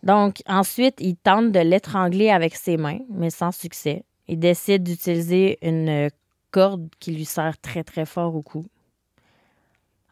Donc, 0.04 0.42
ensuite, 0.48 0.96
il 1.00 1.16
tente 1.16 1.52
de 1.52 1.60
l'étrangler 1.60 2.30
avec 2.30 2.56
ses 2.56 2.78
mains, 2.78 3.00
mais 3.10 3.30
sans 3.30 3.52
succès. 3.52 4.04
Il 4.28 4.40
décide 4.40 4.84
d'utiliser 4.84 5.58
une 5.68 6.10
corde 6.58 6.90
qui 7.00 7.12
lui 7.12 7.26
sert 7.26 7.56
très, 7.60 7.84
très 7.84 8.08
fort 8.08 8.36
au 8.36 8.42
cou. 8.42 8.66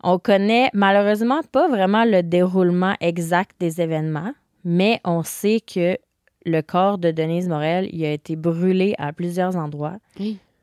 On 0.04 0.20
connaît 0.20 0.70
malheureusement 0.74 1.42
pas 1.52 1.68
vraiment 1.68 2.06
le 2.06 2.22
déroulement 2.22 2.94
exact 3.00 3.56
des 3.60 3.82
événements, 3.82 4.32
mais 4.64 5.02
on 5.04 5.24
sait 5.24 5.60
que 5.60 5.98
le 6.46 6.62
corps 6.62 7.00
de 7.00 7.10
Denise 7.10 7.50
Morel 7.50 7.90
il 7.92 8.06
a 8.06 8.12
été 8.12 8.36
brûlé 8.36 8.94
à 9.00 9.12
plusieurs 9.12 9.56
endroits, 9.56 9.98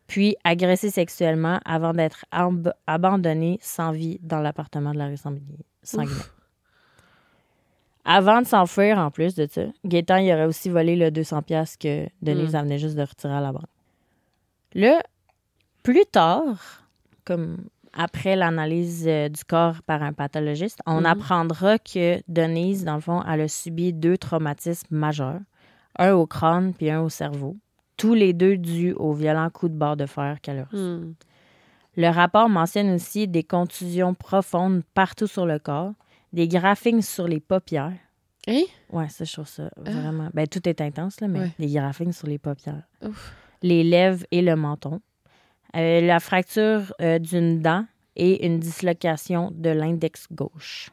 puis 0.06 0.36
agressé 0.44 0.88
sexuellement 0.90 1.58
avant 1.64 1.92
d'être 1.94 2.24
abandonné 2.86 3.58
sans 3.60 3.90
vie 3.90 4.20
dans 4.22 4.38
l'appartement 4.38 4.92
de 4.92 4.98
la 4.98 5.06
rue 5.08 5.16
Sanguinet. 5.16 5.66
Avant 8.04 8.40
de 8.40 8.46
s'enfuir, 8.46 8.98
en 8.98 9.10
plus 9.10 9.34
de 9.34 9.48
ça, 9.50 9.62
Gaétan 9.84 10.18
il 10.18 10.32
aurait 10.32 10.46
aussi 10.46 10.70
volé 10.70 10.94
le 10.94 11.10
200 11.10 11.42
pièces 11.42 11.76
que 11.76 12.06
Denise 12.20 12.52
Mm. 12.52 12.56
elle 12.56 12.62
venait 12.62 12.78
juste 12.78 12.96
de 12.96 13.02
retirer 13.02 13.34
à 13.34 13.40
la 13.40 13.50
banque. 13.50 13.66
Là, 14.74 15.02
plus 15.82 16.04
tard, 16.10 16.84
comme 17.24 17.58
après 17.92 18.36
l'analyse 18.36 19.04
euh, 19.06 19.28
du 19.28 19.44
corps 19.44 19.82
par 19.82 20.02
un 20.02 20.12
pathologiste, 20.12 20.80
on 20.86 21.00
Mhm. 21.00 21.06
apprendra 21.06 21.78
que 21.78 22.20
Denise, 22.28 22.84
dans 22.84 22.94
le 22.94 23.00
fond, 23.00 23.22
elle 23.28 23.42
a 23.42 23.48
subi 23.48 23.92
deux 23.92 24.16
traumatismes 24.16 24.94
majeurs, 24.96 25.40
un 25.98 26.12
au 26.12 26.26
crâne 26.26 26.72
puis 26.72 26.90
un 26.90 27.00
au 27.02 27.08
cerveau, 27.08 27.56
tous 27.96 28.14
les 28.14 28.32
deux 28.32 28.56
dus 28.56 28.92
aux 28.94 29.12
violents 29.12 29.50
coups 29.50 29.72
de 29.72 29.76
barre 29.76 29.96
de 29.96 30.06
fer 30.06 30.40
qu'elle 30.40 30.60
a 30.60 30.64
reçus. 30.64 30.76
Hmm. 30.76 31.14
Le 31.96 32.08
rapport 32.08 32.48
mentionne 32.48 32.90
aussi 32.94 33.28
des 33.28 33.42
contusions 33.42 34.14
profondes 34.14 34.82
partout 34.94 35.26
sur 35.26 35.44
le 35.44 35.58
corps, 35.58 35.92
des 36.32 36.48
graphings 36.48 37.02
sur 37.02 37.28
les 37.28 37.40
paupières. 37.40 37.92
Hey? 38.46 38.64
Ouais, 38.90 39.08
ça, 39.10 39.24
je 39.24 39.32
trouve 39.34 39.46
ça 39.46 39.68
vraiment. 39.76 40.30
Ben, 40.32 40.48
tout 40.48 40.66
est 40.66 40.80
intense, 40.80 41.20
là, 41.20 41.28
mais 41.28 41.40
Ouais. 41.40 41.50
des 41.58 41.66
graphings 41.70 42.12
sur 42.12 42.26
les 42.26 42.38
paupières. 42.38 42.82
Ouf. 43.04 43.34
Les 43.62 43.84
lèvres 43.84 44.24
et 44.30 44.40
le 44.40 44.56
menton. 44.56 45.00
Euh, 45.74 46.00
la 46.02 46.20
fracture 46.20 46.94
euh, 47.00 47.18
d'une 47.18 47.60
dent 47.60 47.86
et 48.14 48.46
une 48.46 48.58
dislocation 48.58 49.50
de 49.54 49.70
l'index 49.70 50.26
gauche. 50.30 50.90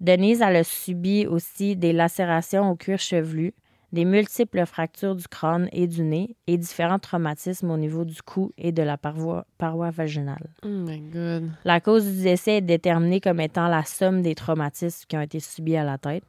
Denise, 0.00 0.42
elle 0.42 0.56
a 0.56 0.64
subi 0.64 1.26
aussi 1.26 1.76
des 1.76 1.92
lacérations 1.92 2.70
au 2.70 2.76
cuir 2.76 2.98
chevelu, 2.98 3.54
des 3.92 4.04
multiples 4.04 4.64
fractures 4.66 5.16
du 5.16 5.26
crâne 5.28 5.68
et 5.72 5.86
du 5.86 6.02
nez 6.02 6.36
et 6.46 6.56
différents 6.56 6.98
traumatismes 6.98 7.70
au 7.70 7.76
niveau 7.76 8.04
du 8.04 8.22
cou 8.22 8.52
et 8.56 8.70
de 8.70 8.82
la 8.82 8.96
paroi, 8.96 9.46
paroi 9.58 9.90
vaginale. 9.90 10.50
Oh 10.62 10.68
my 10.68 11.00
God. 11.00 11.50
La 11.64 11.80
cause 11.80 12.06
du 12.06 12.22
décès 12.22 12.58
est 12.58 12.60
déterminée 12.60 13.20
comme 13.20 13.40
étant 13.40 13.68
la 13.68 13.84
somme 13.84 14.22
des 14.22 14.34
traumatismes 14.34 15.06
qui 15.08 15.16
ont 15.16 15.22
été 15.22 15.40
subis 15.40 15.76
à 15.76 15.84
la 15.84 15.98
tête, 15.98 16.24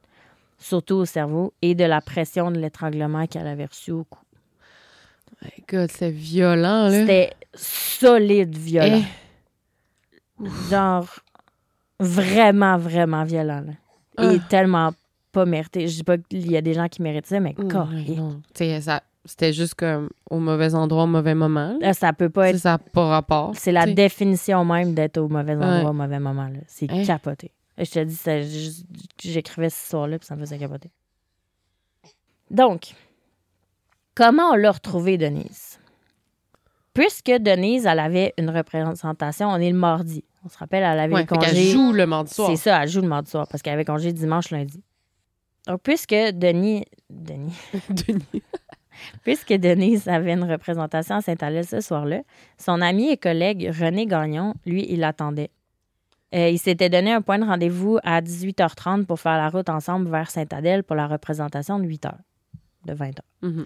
surtout 0.58 0.96
au 0.96 1.06
cerveau, 1.06 1.54
et 1.62 1.76
de 1.76 1.84
la 1.84 2.02
pression 2.02 2.50
de 2.50 2.60
l'étranglement 2.60 3.28
qu'elle 3.28 3.48
avait 3.48 3.66
reçu 3.66 3.92
au 3.92 4.06
cou. 4.06 4.20
My 5.44 5.64
God, 5.70 5.92
c'est 5.92 6.12
violent, 6.12 6.90
là. 6.90 6.92
C'était 6.92 7.34
solide 7.54 8.56
violent. 8.58 9.02
Eh. 10.44 10.50
Genre, 10.70 11.08
vraiment, 12.00 12.78
vraiment 12.78 13.24
violent. 13.24 13.62
là. 13.66 13.74
Et 14.34 14.38
Ah. 14.38 14.46
tellement 14.50 14.92
pas 15.32 15.46
mérité. 15.46 15.88
Je 15.88 15.96
dis 15.96 16.04
pas 16.04 16.18
qu'il 16.18 16.52
y 16.52 16.58
a 16.58 16.62
des 16.62 16.74
gens 16.74 16.88
qui 16.88 17.02
méritent 17.02 17.26
ça, 17.28 17.40
mais. 17.40 17.54
Tu 17.56 17.66
sais, 18.54 18.82
ça- 18.82 19.04
C'était 19.24 19.54
juste 19.54 19.76
comme 19.76 20.10
au 20.32 20.40
mauvais 20.40 20.74
endroit, 20.74 21.04
au 21.04 21.08
mauvais 21.08 21.36
moment. 21.36 21.74
là. 21.80 21.88
Là, 21.88 21.94
ça 21.94 22.12
peut 22.12 22.30
pas 22.30 22.50
être. 22.50 22.58
Ça 22.58 22.80
pas 22.80 23.06
rapport. 23.08 23.52
C'est 23.56 23.72
la 23.72 23.86
définition 23.86 24.66
même 24.66 24.96
d'être 24.96 25.18
au 25.20 25.28
mauvais 25.30 25.54
endroit 25.54 25.70
Ouais. 25.84 25.86
au 25.86 25.94
mauvais 25.94 26.20
moment. 26.20 26.48
là. 26.48 26.58
C'est 26.66 26.90
Hein? 26.92 27.04
capoté. 27.06 27.52
Et 27.78 27.86
je 27.86 27.92
te 27.92 28.00
dis, 28.04 28.86
j'écrivais 29.22 29.70
ce 29.70 29.90
soir-là, 29.90 30.18
puis 30.18 30.26
ça 30.26 30.36
me 30.36 30.42
faisait 30.42 30.58
capoter. 30.58 30.90
Donc, 32.50 32.94
comment 34.16 34.52
on 34.52 34.56
l'a 34.56 34.72
retrouvée, 34.72 35.18
Denise? 35.18 35.80
Puisque 36.94 37.32
Denise, 37.32 37.86
elle 37.86 38.00
avait 38.00 38.34
une 38.38 38.50
représentation, 38.50 39.48
on 39.50 39.56
est 39.58 39.72
le 39.72 39.78
mardi. 39.78 40.24
On 40.46 40.50
se 40.50 40.58
rappelle, 40.58 40.84
elle 40.84 41.00
avait 41.00 41.14
Ouais, 41.14 41.26
congé. 41.26 41.72
joue 41.72 41.94
le 41.94 42.06
mardi 42.06 42.34
soir. 42.34 42.50
C'est 42.50 42.58
ça, 42.58 42.84
elle 42.84 42.90
joue 42.90 43.02
le 43.02 43.08
mardi 43.08 43.30
soir 43.32 43.48
parce 43.50 43.62
qu'elle 43.62 43.74
avait 43.74 43.86
congé 43.86 44.12
dimanche, 44.12 44.50
lundi. 44.50 44.84
Donc, 45.68 45.82
puisque 45.84 46.14
Denis, 46.14 46.86
Denis, 47.10 47.54
Denis. 47.90 48.26
puisque 49.24 49.54
Denise 49.54 50.08
avait 50.08 50.34
une 50.34 50.44
représentation 50.44 51.16
à 51.16 51.22
Saint-Alès 51.22 51.70
ce 51.70 51.80
soir-là, 51.80 52.22
son 52.58 52.82
ami 52.82 53.10
et 53.10 53.18
collègue 53.18 53.72
René 53.80 54.06
Gagnon, 54.06 54.54
lui, 54.66 54.86
il 54.90 55.00
l'attendait. 55.00 55.50
Euh, 56.34 56.50
il 56.50 56.60
s'était 56.60 56.90
donné 56.90 57.12
un 57.14 57.22
point 57.22 57.40
de 57.40 57.46
rendez-vous 57.46 58.00
à 58.04 58.22
18h30 58.22 59.06
pour 59.06 59.20
faire 59.20 59.38
la 59.38 59.50
route 59.50 59.70
ensemble 59.70 60.10
vers 60.10 60.30
Saint-Adèle 60.30 60.84
pour 60.84 60.96
la 60.96 61.08
représentation 61.08 61.78
de 61.80 61.86
8h, 61.86 62.12
de 62.86 62.94
20h. 62.94 63.20
Mhm. 63.42 63.66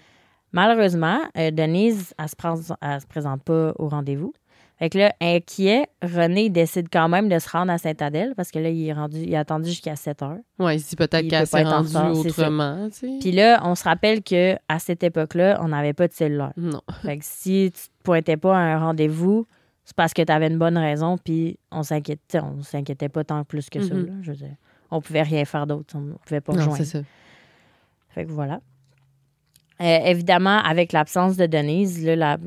Malheureusement, 0.52 1.18
euh, 1.36 1.50
Denise, 1.50 2.14
elle 2.18 2.28
se, 2.28 2.36
prend- 2.36 2.54
elle 2.80 3.00
se 3.00 3.06
présente 3.06 3.42
pas 3.42 3.72
au 3.78 3.88
rendez-vous. 3.88 4.32
Fait 4.78 4.90
que 4.90 4.98
là, 4.98 5.14
inquiet, 5.22 5.86
René 6.02 6.50
décide 6.50 6.88
quand 6.92 7.08
même 7.08 7.30
de 7.30 7.38
se 7.38 7.48
rendre 7.48 7.72
à 7.72 7.78
Saint-Adèle 7.78 8.34
parce 8.36 8.50
que 8.50 8.58
là, 8.58 8.68
il 8.68 8.86
est 8.86 8.92
rendu, 8.92 9.16
il 9.20 9.34
a 9.34 9.40
attendu 9.40 9.70
jusqu'à 9.70 9.96
7 9.96 10.22
heures. 10.22 10.36
Ouais, 10.58 10.76
il 10.76 10.80
se 10.80 10.90
dit 10.90 10.96
peut-être 10.96 11.26
qu'elle 11.28 11.46
s'est 11.46 11.62
rendue 11.62 11.96
autrement. 12.28 12.88
Puis 13.20 13.32
là, 13.32 13.62
on 13.64 13.74
se 13.74 13.84
rappelle 13.84 14.22
que 14.22 14.54
à 14.68 14.78
cette 14.78 15.02
époque-là, 15.02 15.58
on 15.62 15.68
n'avait 15.68 15.94
pas 15.94 16.08
de 16.08 16.12
cellulaire. 16.12 16.52
Non. 16.58 16.82
Fait 17.02 17.16
que 17.16 17.24
si 17.24 17.72
tu 17.74 17.80
te 17.88 18.02
pointais 18.02 18.36
pas 18.36 18.54
à 18.54 18.60
un 18.60 18.78
rendez-vous, 18.78 19.46
c'est 19.86 19.96
parce 19.96 20.12
que 20.12 20.20
tu 20.20 20.30
avais 20.32 20.48
une 20.48 20.58
bonne 20.58 20.76
raison, 20.76 21.16
puis 21.16 21.58
on 21.70 21.82
s'inquiétait, 21.82 22.40
on 22.40 22.62
s'inquiétait 22.62 23.08
pas 23.08 23.24
tant 23.24 23.44
plus 23.44 23.70
que 23.70 23.80
ça. 23.80 23.94
Mhm. 23.94 24.06
là, 24.06 24.12
je 24.20 24.30
veux 24.32 24.36
dire. 24.36 24.56
On 24.90 25.00
pouvait 25.00 25.22
rien 25.22 25.44
faire 25.46 25.66
d'autre, 25.66 25.94
on 25.96 26.18
pouvait 26.26 26.42
pas 26.42 26.52
Non, 26.52 26.58
rejoindre. 26.58 26.76
c'est 26.78 26.84
ça. 26.84 26.98
Fait 28.10 28.26
que 28.26 28.30
voilà. 28.30 28.60
Euh, 29.80 29.98
évidemment, 30.06 30.58
avec 30.58 30.92
l'absence 30.92 31.36
de 31.36 31.46
Denise, 31.46 32.04
là, 32.04 32.16
la- 32.16 32.38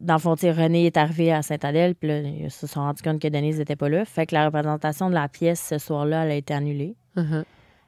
dans 0.00 0.14
le 0.14 0.20
fond, 0.20 0.34
René 0.34 0.86
est 0.86 0.96
arrivé 0.96 1.32
à 1.32 1.42
Saint-Adèle, 1.42 1.94
puis 1.96 2.08
là, 2.08 2.20
ils 2.20 2.50
se 2.50 2.66
sont 2.66 2.80
rendus 2.80 3.02
compte 3.02 3.20
que 3.20 3.26
Denise 3.28 3.58
n'était 3.58 3.74
pas 3.76 3.88
là. 3.88 4.04
Fait 4.04 4.26
que 4.26 4.34
la 4.34 4.44
représentation 4.46 5.08
de 5.08 5.14
la 5.14 5.28
pièce 5.28 5.60
ce 5.68 5.78
soir-là, 5.78 6.24
elle 6.24 6.30
a 6.30 6.34
été 6.36 6.54
annulée. 6.54 6.94
Mhm. 7.16 7.44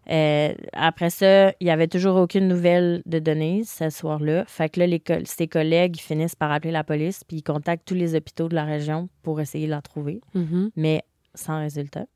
Euh, 0.09 0.55
après 0.73 1.11
ça, 1.11 1.51
il 1.61 1.65
n'y 1.65 1.71
avait 1.71 1.89
toujours 1.89 2.17
aucune 2.17 2.47
nouvelle 2.49 3.03
de 3.07 3.19
Denise 3.19 3.69
ce 3.69 3.91
soir-là. 3.91 4.45
Fait 4.47 4.69
que 4.69 4.81
là, 4.81 4.87
les 4.87 5.03
ses 5.25 5.49
collègues 5.49 5.97
finissent 5.99 6.37
par 6.37 6.51
appeler 6.53 6.71
la 6.73 6.85
police, 6.85 7.23
puis 7.25 7.39
ils 7.39 7.43
contactent 7.43 7.87
tous 7.87 7.95
les 7.95 8.15
hôpitaux 8.15 8.49
de 8.49 8.55
la 8.55 8.65
région 8.65 9.09
pour 9.23 9.41
essayer 9.41 9.67
de 9.67 9.73
la 9.73 9.83
trouver, 9.83 10.21
Mhm. 10.35 10.71
mais 10.77 11.03
sans 11.35 11.59
résultat. 11.59 12.07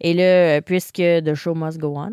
Et 0.00 0.14
là, 0.14 0.60
puisque 0.62 0.96
The 1.02 1.34
Show 1.34 1.54
Must 1.54 1.78
Go 1.78 1.94
On, 1.96 2.12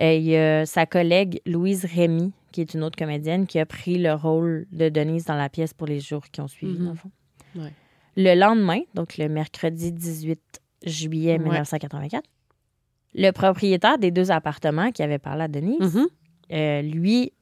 euh, 0.00 0.12
il 0.14 0.24
y 0.24 0.36
a 0.36 0.64
sa 0.66 0.86
collègue 0.86 1.40
Louise 1.46 1.84
Rémy, 1.84 2.32
qui 2.52 2.60
est 2.60 2.74
une 2.74 2.84
autre 2.84 2.96
comédienne, 2.96 3.46
qui 3.46 3.58
a 3.58 3.66
pris 3.66 3.98
le 3.98 4.12
rôle 4.14 4.66
de 4.70 4.88
Denise 4.88 5.24
dans 5.24 5.34
la 5.34 5.48
pièce 5.48 5.74
pour 5.74 5.86
les 5.88 5.98
jours 6.00 6.24
qui 6.30 6.40
ont 6.40 6.48
suivi, 6.48 6.78
Mhm. 6.78 6.84
dans 6.84 6.90
le 6.92 6.96
fond. 6.96 7.10
Ouais. 7.56 7.72
Le 8.16 8.38
lendemain, 8.38 8.80
donc 8.94 9.16
le 9.18 9.28
mercredi 9.28 9.90
18 9.92 10.60
juillet 10.84 11.32
Ouais. 11.32 11.38
1984, 11.38 12.24
le 13.14 13.30
propriétaire 13.30 13.98
des 13.98 14.10
deux 14.10 14.30
appartements 14.30 14.90
qui 14.92 15.02
avait 15.02 15.18
parlé 15.18 15.42
à 15.44 15.48
Denise, 15.48 15.80
Mhm. 15.96 16.06
euh, 16.52 16.82
lui, 16.82 17.32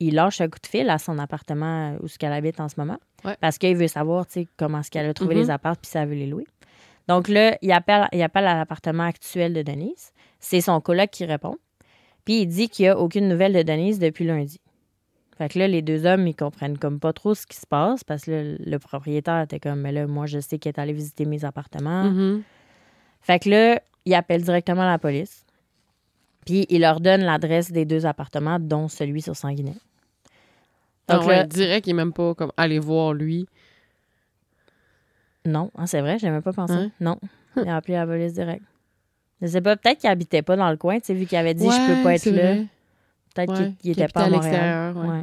il 0.00 0.14
lâche 0.14 0.40
un 0.40 0.48
coup 0.48 0.58
de 0.60 0.66
fil 0.66 0.88
à 0.90 0.98
son 0.98 1.18
appartement 1.18 1.96
où 2.00 2.08
ce 2.08 2.18
qu'elle 2.18 2.32
habite 2.32 2.58
en 2.60 2.68
ce 2.68 2.74
moment. 2.78 2.98
Ouais. 3.24 3.36
Parce 3.40 3.58
qu'il 3.58 3.76
veut 3.76 3.86
savoir, 3.88 4.26
comment 4.56 4.80
est-ce 4.80 4.90
qu'elle 4.90 5.06
a 5.06 5.14
trouvé 5.14 5.34
Mhm. 5.36 5.40
les 5.42 5.50
apparts 5.50 5.76
puis 5.76 5.90
si 5.90 5.98
elle 5.98 6.08
veut 6.08 6.14
les 6.16 6.26
louer. 6.26 6.46
Donc 7.08 7.28
là, 7.28 7.56
il 7.62 7.72
appelle, 7.72 8.06
il 8.12 8.22
appelle 8.22 8.46
à 8.46 8.56
l'appartement 8.56 9.04
actuel 9.04 9.54
de 9.54 9.62
Denise. 9.62 10.12
C'est 10.40 10.60
son 10.60 10.80
coloc 10.80 11.10
qui 11.10 11.24
répond. 11.24 11.56
Puis 12.24 12.42
il 12.42 12.46
dit 12.46 12.68
qu'il 12.68 12.84
n'y 12.84 12.88
a 12.90 12.98
aucune 12.98 13.28
nouvelle 13.28 13.52
de 13.52 13.62
Denise 13.62 13.98
depuis 13.98 14.24
lundi. 14.24 14.60
Fait 15.38 15.48
que 15.48 15.58
là, 15.58 15.66
les 15.66 15.82
deux 15.82 16.06
hommes, 16.06 16.26
ils 16.28 16.36
comprennent 16.36 16.78
comme 16.78 17.00
pas 17.00 17.12
trop 17.12 17.34
ce 17.34 17.46
qui 17.46 17.56
se 17.56 17.66
passe 17.66 18.04
parce 18.04 18.24
que 18.24 18.30
là, 18.30 18.56
le 18.64 18.78
propriétaire 18.78 19.40
était 19.42 19.58
comme, 19.58 19.80
mais 19.80 19.90
là, 19.92 20.06
moi, 20.06 20.26
je 20.26 20.38
sais 20.38 20.58
qu'il 20.58 20.68
est 20.68 20.78
allé 20.78 20.92
visiter 20.92 21.24
mes 21.24 21.44
appartements. 21.44 22.04
Mhm. 22.04 22.42
Fait 23.22 23.38
que 23.38 23.48
là, 23.48 23.80
il 24.04 24.14
appelle 24.14 24.42
directement 24.42 24.84
la 24.84 24.98
police. 24.98 25.44
Puis 26.44 26.66
il 26.68 26.80
leur 26.82 27.00
donne 27.00 27.22
l'adresse 27.22 27.72
des 27.72 27.84
deux 27.84 28.04
appartements, 28.04 28.58
dont 28.60 28.88
celui 28.88 29.22
sur 29.22 29.36
Sanguinet. 29.36 29.74
Ah 31.08 31.16
Donc 31.18 31.28
là, 31.28 31.44
direct, 31.44 31.86
il 31.86 31.90
est 31.90 31.94
même 31.94 32.12
pas 32.12 32.34
comme 32.34 32.52
aller 32.56 32.78
voir 32.78 33.12
lui. 33.14 33.46
non, 35.44 35.70
Ah, 35.76 35.86
c'est 35.86 36.00
vrai, 36.00 36.18
j'ai 36.18 36.30
même 36.30 36.42
pas 36.42 36.52
pensé. 36.52 36.74
Hein? 36.74 36.90
Non, 37.00 37.18
il 37.56 37.68
a 37.68 37.76
appelé 37.76 37.94
la 37.94 38.06
police 38.06 38.32
direct. 38.32 38.62
Je 39.42 39.48
sais 39.48 39.60
pas, 39.60 39.76
peut-être 39.76 39.98
qu'il 39.98 40.08
habitait 40.08 40.40
pas 40.42 40.56
dans 40.56 40.70
le 40.70 40.76
coin, 40.76 40.98
tu 41.00 41.06
sais, 41.06 41.14
vu 41.14 41.26
qu'il 41.26 41.36
avait 41.36 41.52
dit 41.54 41.64
je 41.68 41.86
peux 41.96 42.02
pas 42.02 42.08
Ouais, 42.10 42.14
être 42.16 42.30
là. 42.30 42.54
Peut-être 43.34 43.60
Ouais, 43.60 43.72
qu'il- 43.80 43.90
était 43.92 44.08
pas 44.08 44.24
à 44.24 44.30
Montréal. 44.30 44.96
ouais. 44.96 45.08
Ouais. 45.08 45.22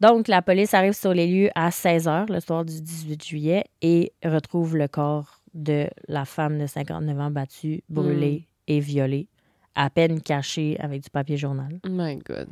Donc, 0.00 0.28
la 0.28 0.40
police 0.42 0.72
arrive 0.72 0.92
sur 0.94 1.12
les 1.12 1.26
lieux 1.26 1.50
à 1.54 1.70
16 1.70 2.06
h 2.06 2.32
le 2.32 2.40
soir 2.40 2.64
du 2.64 2.80
18 2.80 3.22
juillet 3.24 3.64
et 3.82 4.12
retrouve 4.24 4.76
le 4.76 4.88
corps 4.88 5.40
de 5.52 5.88
la 6.08 6.24
femme 6.24 6.58
de 6.58 6.66
59 6.66 7.18
ans 7.20 7.30
battue, 7.30 7.82
brûlée 7.88 8.44
Hmm. 8.46 8.72
et 8.72 8.80
violée, 8.80 9.26
à 9.74 9.90
peine 9.90 10.20
cachée 10.22 10.76
avec 10.80 11.02
du 11.02 11.10
papier 11.10 11.36
journal. 11.36 11.80
Oh 11.84 11.88
my 11.90 12.16
God. 12.18 12.48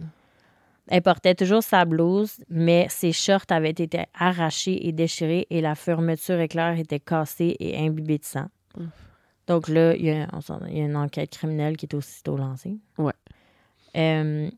Elle 0.88 1.02
portait 1.02 1.34
toujours 1.34 1.62
sa 1.62 1.84
blouse, 1.84 2.38
mais 2.48 2.86
ses 2.88 3.12
shorts 3.12 3.44
avaient 3.50 3.70
été 3.70 4.04
arrachés 4.18 4.86
et 4.88 4.92
déchirés 4.92 5.46
et 5.50 5.60
la 5.60 5.74
fermeture 5.74 6.40
éclair 6.40 6.78
était 6.78 6.98
cassée 7.00 7.56
et 7.60 7.78
imbibée 7.78 8.18
de 8.18 8.24
sang. 8.24 8.46
Donc 9.48 9.68
là, 9.68 9.94
il 9.96 10.04
y, 10.04 10.10
a, 10.10 10.28
on 10.32 10.40
s'en- 10.40 10.60
il 10.68 10.78
y 10.78 10.80
a 10.80 10.84
une 10.84 10.96
enquête 10.96 11.30
criminelle 11.30 11.76
qui 11.76 11.86
est 11.86 11.94
aussitôt 11.94 12.36
lancée. 12.36 12.76
Ouais. 12.98 13.12
Euh, 13.96 14.50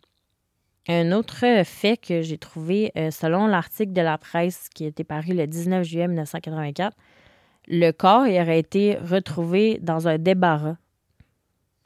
un 0.88 1.12
autre 1.12 1.44
fait 1.64 1.96
que 1.96 2.22
j'ai 2.22 2.38
trouvé, 2.38 2.90
euh, 2.96 3.10
selon 3.10 3.46
l'article 3.46 3.92
de 3.92 4.00
la 4.02 4.18
presse 4.18 4.68
qui 4.74 4.84
a 4.84 4.88
été 4.88 5.04
paru 5.04 5.32
le 5.34 5.46
19 5.46 5.84
juillet 5.84 6.08
1984, 6.08 6.96
le 7.68 7.92
corps 7.92 8.26
il 8.26 8.40
aurait 8.40 8.58
été 8.58 8.96
retrouvé 8.96 9.78
dans 9.80 10.08
un 10.08 10.18
débarras, 10.18 10.76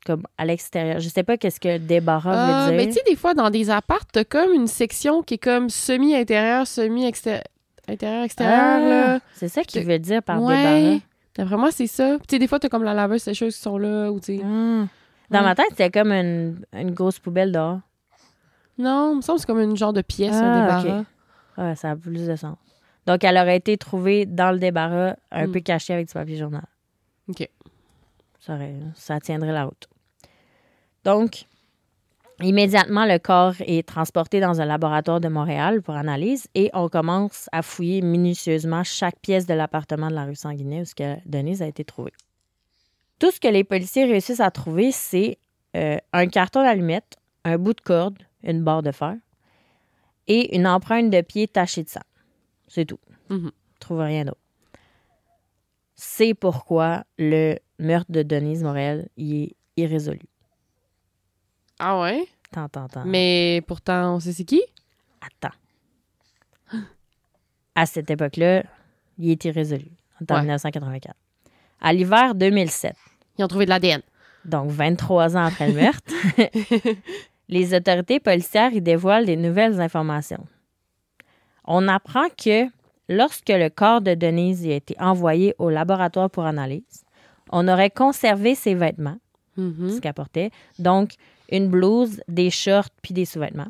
comme 0.06 0.22
à 0.38 0.46
l'extérieur. 0.46 1.00
Je 1.00 1.08
sais 1.08 1.22
pas 1.24 1.36
qu'est-ce 1.36 1.60
que 1.60 1.76
débarras 1.78 2.32
Ah, 2.66 2.70
veut 2.70 2.76
ben, 2.76 2.86
dire. 2.86 2.94
tu 2.94 3.00
sais, 3.00 3.04
des 3.10 3.16
fois, 3.16 3.34
dans 3.34 3.50
des 3.50 3.68
apparts, 3.70 4.06
t'as 4.06 4.24
comme 4.24 4.52
une 4.54 4.66
section 4.66 5.22
qui 5.22 5.34
est 5.34 5.38
comme 5.38 5.68
semi-intérieur, 5.68 6.66
semi-extérieur, 6.66 7.44
intérieur-extérieur, 7.88 8.54
Ah, 8.56 8.78
là. 8.88 9.20
c'est 9.34 9.48
ça 9.48 9.62
qu'il 9.62 9.84
veut 9.84 9.98
dire 9.98 10.22
par 10.22 10.42
ouais. 10.42 10.56
débarras. 10.56 10.98
D'après 11.36 11.56
moi, 11.56 11.70
c'est 11.72 11.86
ça. 11.88 12.16
Tu 12.20 12.24
sais, 12.30 12.38
des 12.38 12.46
fois, 12.46 12.58
t'as 12.60 12.68
comme 12.68 12.84
la 12.84 12.94
laveuse 12.94 13.22
sécheuse 13.22 13.56
qui 13.56 13.60
sont 13.62 13.76
là, 13.78 14.10
ou 14.12 14.20
tu. 14.20 14.38
Ah. 14.42 14.86
Dans 15.30 15.38
Ouais. 15.38 15.44
ma 15.44 15.54
tête, 15.54 15.66
c'était 15.70 15.90
comme 15.90 16.12
une, 16.12 16.64
une 16.72 16.92
grosse 16.92 17.18
poubelle 17.18 17.50
dehors. 17.50 17.80
Non, 18.78 19.12
il 19.12 19.16
me 19.16 19.20
semble 19.22 19.36
que 19.36 19.40
c'est 19.40 19.46
comme 19.46 19.60
une 19.60 19.76
genre 19.76 19.92
de 19.92 20.02
pièce, 20.02 20.34
Ah, 20.34 20.44
un 20.44 20.60
débarras. 20.62 21.00
ok. 21.00 21.06
Ouais, 21.58 21.76
ça 21.76 21.90
a 21.92 21.96
plus 21.96 22.26
de 22.26 22.36
sens. 22.36 22.56
Donc, 23.06 23.22
elle 23.24 23.36
aurait 23.36 23.56
été 23.56 23.76
trouvée 23.78 24.26
dans 24.26 24.50
le 24.52 24.58
débarras, 24.58 25.14
un 25.30 25.46
Mm. 25.46 25.52
peu 25.52 25.60
cachée 25.60 25.92
avec 25.92 26.06
du 26.08 26.12
papier 26.14 26.36
journal. 26.36 26.64
OK. 27.28 27.48
Ça, 28.40 28.54
aurait- 28.54 28.74
ça 28.94 29.18
tiendrait 29.20 29.52
la 29.52 29.64
route. 29.64 29.88
Donc, 31.04 31.46
immédiatement, 32.42 33.06
le 33.06 33.18
corps 33.18 33.54
est 33.60 33.86
transporté 33.86 34.40
dans 34.40 34.60
un 34.60 34.64
laboratoire 34.64 35.20
de 35.20 35.28
Montréal 35.28 35.82
pour 35.82 35.94
analyse 35.94 36.48
et 36.54 36.70
on 36.74 36.88
commence 36.88 37.48
à 37.52 37.62
fouiller 37.62 38.00
minutieusement 38.02 38.82
chaque 38.84 39.18
pièce 39.20 39.46
de 39.46 39.54
l'appartement 39.54 40.08
de 40.08 40.14
la 40.14 40.24
rue 40.24 40.34
Sanguinet 40.34 40.82
où 40.82 40.84
ce 40.84 40.94
que 40.94 41.16
Denise 41.26 41.62
a 41.62 41.66
été 41.66 41.84
trouvée. 41.84 42.12
Tout 43.18 43.30
ce 43.30 43.40
que 43.40 43.48
les 43.48 43.64
policiers 43.64 44.04
réussissent 44.04 44.40
à 44.40 44.50
trouver, 44.50 44.90
c'est 44.90 45.38
euh, 45.76 45.96
un 46.12 46.26
carton 46.26 46.62
d'allumettes, 46.62 47.16
un 47.44 47.58
bout 47.58 47.74
de 47.74 47.80
corde, 47.80 48.18
une 48.42 48.62
barre 48.62 48.82
de 48.82 48.92
fer 48.92 49.16
et 50.26 50.56
une 50.56 50.66
empreinte 50.66 51.10
de 51.10 51.20
pied 51.20 51.46
tachée 51.48 51.84
de 51.84 51.88
sang. 51.88 52.00
C'est 52.68 52.86
tout. 52.86 52.98
Ils 53.30 53.50
trouvent 53.78 54.00
rien 54.00 54.24
d'autre. 54.24 54.40
C'est 55.94 56.34
pourquoi 56.34 57.04
le 57.18 57.56
meurtre 57.78 58.10
de 58.10 58.22
Denise 58.22 58.62
Morel 58.62 59.08
il 59.16 59.44
est 59.44 59.56
irrésolu. 59.76 60.20
Ah 61.86 62.00
ouais? 62.00 62.26
Tant, 62.50 62.68
tant, 62.68 62.88
tant. 62.88 63.04
Mais 63.04 63.60
pourtant, 63.66 64.14
on 64.14 64.20
sait 64.20 64.32
c'est 64.32 64.44
qui? 64.44 64.62
Attends. 65.20 65.54
À 67.74 67.86
cette 67.86 68.10
époque-là, 68.10 68.62
il 69.18 69.30
est 69.30 69.44
irrésolu, 69.44 69.90
en 70.20 70.34
Ouais. 70.34 70.40
1984. 70.40 71.14
À 71.80 71.92
l'hiver 71.92 72.34
2007, 72.34 72.94
Ils 73.38 73.44
ont 73.44 73.48
trouvé 73.48 73.64
de 73.66 73.70
l'ADN. 73.70 74.00
donc 74.44 74.70
23 74.70 75.36
ans 75.36 75.44
après 75.44 75.68
le 75.68 75.74
meurtre, 75.74 76.12
les 77.48 77.74
autorités 77.74 78.20
policières 78.20 78.72
y 78.72 78.80
dévoilent 78.80 79.26
des 79.26 79.36
nouvelles 79.36 79.80
informations. 79.80 80.46
On 81.64 81.88
apprend 81.88 82.28
que 82.42 82.66
lorsque 83.08 83.48
le 83.48 83.68
corps 83.70 84.00
de 84.00 84.14
Denise 84.14 84.64
y 84.64 84.72
a 84.72 84.76
été 84.76 84.94
envoyé 85.00 85.54
au 85.58 85.68
laboratoire 85.70 86.30
pour 86.30 86.44
analyse, 86.44 87.02
On 87.50 87.68
aurait 87.68 87.90
conservé 87.90 88.54
ses 88.54 88.74
vêtements, 88.74 89.18
Mhm. 89.58 89.90
ce 89.90 90.00
qu'elle 90.00 90.14
portait. 90.14 90.50
Donc, 90.78 91.12
une 91.56 91.68
blouse, 91.68 92.20
des 92.28 92.50
shorts 92.50 92.88
puis 93.02 93.14
des 93.14 93.24
sous-vêtements. 93.24 93.68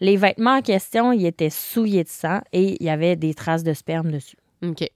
Les 0.00 0.16
vêtements 0.16 0.56
en 0.58 0.62
question, 0.62 1.12
ils 1.12 1.26
étaient 1.26 1.50
souillés 1.50 2.04
de 2.04 2.08
sang 2.08 2.40
et 2.52 2.76
il 2.80 2.86
y 2.86 2.90
avait 2.90 3.16
des 3.16 3.34
traces 3.34 3.64
de 3.64 3.72
sperme 3.72 4.10
dessus. 4.12 4.36
OK. 4.64 4.86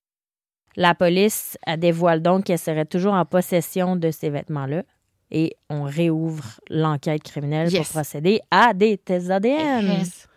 La 0.76 0.94
police 0.94 1.58
dévoile 1.78 2.22
donc 2.22 2.44
qu'elle 2.44 2.58
serait 2.58 2.84
toujours 2.86 3.12
en 3.14 3.24
possession 3.24 3.96
de 3.96 4.10
ces 4.10 4.30
vêtements-là 4.30 4.84
et 5.30 5.54
on 5.70 5.82
réouvre 5.84 6.44
l'enquête 6.70 7.22
criminelle 7.22 7.70
Yes. 7.72 7.82
pour 7.88 7.94
procéder 8.00 8.40
à 8.50 8.72
des 8.74 8.96
tests 8.96 9.30
ADN. 9.30 9.86
Yes. 9.86 10.28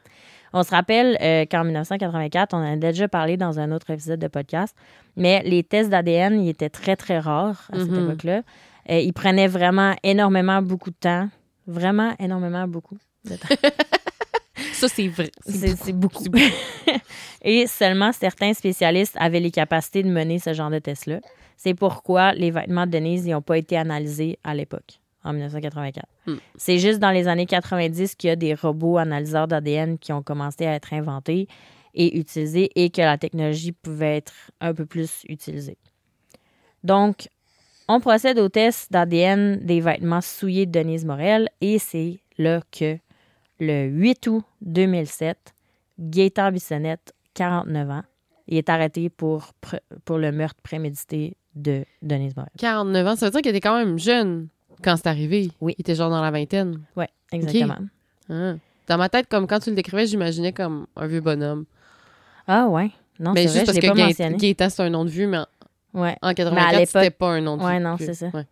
On 0.51 0.63
se 0.63 0.71
rappelle 0.71 1.17
euh, 1.21 1.45
qu'en 1.49 1.63
1984, 1.65 2.53
on 2.53 2.57
en 2.57 2.73
a 2.73 2.75
déjà 2.77 3.07
parlé 3.09 3.35
dans 3.37 3.59
un 3.59 3.71
autre 3.71 3.89
épisode 3.91 4.19
de 4.19 4.27
podcast, 4.29 4.75
mais 5.17 5.41
les 5.43 5.63
tests 5.63 5.89
d'ADN, 5.89 6.39
ils 6.41 6.49
étaient 6.49 6.69
très, 6.69 6.95
très 6.95 7.19
rares 7.19 7.69
à 7.73 7.79
cette 7.79 7.89
Mhm. 7.91 8.05
époque-là. 8.05 8.41
Euh, 8.89 8.99
ils 8.99 9.11
prenaient 9.13 9.47
vraiment 9.49 9.95
énormément 10.03 10.61
beaucoup 10.61 10.91
de 10.91 10.95
temps. 10.99 11.29
Vraiment 11.67 12.13
énormément 12.19 12.67
beaucoup 12.67 12.97
de 13.25 13.35
temps. 13.35 13.47
Ça, 14.73 14.87
c'est 14.87 15.07
vrai. 15.07 15.31
C'est 15.45 15.93
beaucoup. 15.93 16.23
Et 17.41 17.67
seulement 17.67 18.11
certains 18.11 18.53
spécialistes 18.53 19.15
avaient 19.19 19.39
les 19.39 19.51
capacités 19.51 20.03
de 20.03 20.09
mener 20.09 20.39
ce 20.39 20.53
genre 20.53 20.69
de 20.69 20.79
test-là. 20.79 21.19
C'est 21.57 21.73
pourquoi 21.73 22.33
les 22.33 22.51
vêtements 22.51 22.85
de 22.85 22.91
Denise 22.91 23.25
n'ont 23.25 23.41
pas 23.41 23.57
été 23.57 23.77
analysés 23.77 24.37
à 24.43 24.53
l'époque, 24.53 24.99
en 25.23 25.33
1984. 25.33 26.05
Hmm. 26.27 26.35
C'est 26.55 26.79
juste 26.79 26.99
dans 26.99 27.11
les 27.11 27.27
années 27.27 27.45
90 27.45 28.15
qu'il 28.15 28.27
y 28.29 28.31
a 28.31 28.35
des 28.35 28.53
robots 28.53 28.97
analyseurs 28.97 29.47
d'ADN 29.47 29.97
qui 29.97 30.11
ont 30.11 30.21
commencé 30.21 30.65
à 30.65 30.73
être 30.73 30.93
inventés 30.93 31.47
et 31.93 32.19
utilisés 32.19 32.69
et 32.75 32.89
que 32.89 33.01
la 33.01 33.17
technologie 33.17 33.71
pouvait 33.71 34.17
être 34.17 34.33
un 34.59 34.73
peu 34.73 34.85
plus 34.85 35.23
utilisée. 35.29 35.77
Donc, 36.83 37.29
on 37.87 37.99
procède 37.99 38.39
au 38.39 38.49
test 38.49 38.91
d'ADN 38.91 39.59
des 39.63 39.79
vêtements 39.79 40.21
souillés 40.21 40.65
de 40.65 40.71
Denise 40.71 41.05
Morel 41.05 41.49
et 41.61 41.79
c'est 41.79 42.19
là 42.37 42.61
que 42.71 42.97
le 43.59 43.87
8 43.87 44.27
août 44.27 44.43
2007, 44.61 45.37
Gaétan 45.99 46.51
Bissonnette, 46.51 47.13
49 47.35 47.89
ans, 47.89 48.03
il 48.47 48.57
est 48.57 48.69
arrêté 48.69 49.09
pour, 49.09 49.51
pour 50.03 50.17
le 50.17 50.31
meurtre 50.31 50.61
prémédité 50.61 51.37
de 51.55 51.85
Denise 52.01 52.35
Morel. 52.35 52.51
49 52.57 53.07
ans, 53.07 53.15
ça 53.15 53.27
veut 53.27 53.31
dire 53.31 53.41
qu'il 53.41 53.51
était 53.51 53.61
quand 53.61 53.77
même 53.77 53.97
jeune 53.97 54.47
quand 54.83 54.97
c'est 54.97 55.07
arrivé. 55.07 55.51
Oui. 55.61 55.75
Il 55.77 55.81
était 55.81 55.95
genre 55.95 56.09
dans 56.09 56.21
la 56.21 56.31
vingtaine. 56.31 56.81
Oui, 56.95 57.05
exactement. 57.31 57.77
Ah. 58.29 58.55
Dans 58.87 58.97
ma 58.97 59.09
tête, 59.09 59.27
comme 59.29 59.47
quand 59.47 59.59
tu 59.59 59.69
le 59.69 59.75
décrivais, 59.75 60.05
j'imaginais 60.05 60.51
comme 60.51 60.87
un 60.95 61.07
vieux 61.07 61.21
bonhomme. 61.21 61.65
Ah 62.47 62.67
ouais. 62.67 62.91
Non, 63.19 63.31
mais 63.31 63.47
c'est 63.47 63.53
juste 63.53 63.55
vrai, 63.55 63.65
parce 63.65 63.77
je 63.77 63.81
l'ai 63.81 64.13
que 64.13 64.31
pas. 64.31 64.37
Gaétan, 64.37 64.69
c'est 64.69 64.83
un 64.83 64.89
nom 64.89 65.05
de 65.05 65.09
vue, 65.09 65.27
mais 65.27 65.39
Ouais. 65.95 66.15
en 66.21 66.33
84, 66.33 66.71
l'époque- 66.73 66.87
c'était 66.87 67.09
pas 67.11 67.29
un 67.29 67.41
nom 67.41 67.57
de. 67.57 67.63
Ouais, 67.63 67.79
non, 67.79 67.95
c'est 67.97 68.13
ça. 68.13 68.27
ouais. 68.33 68.45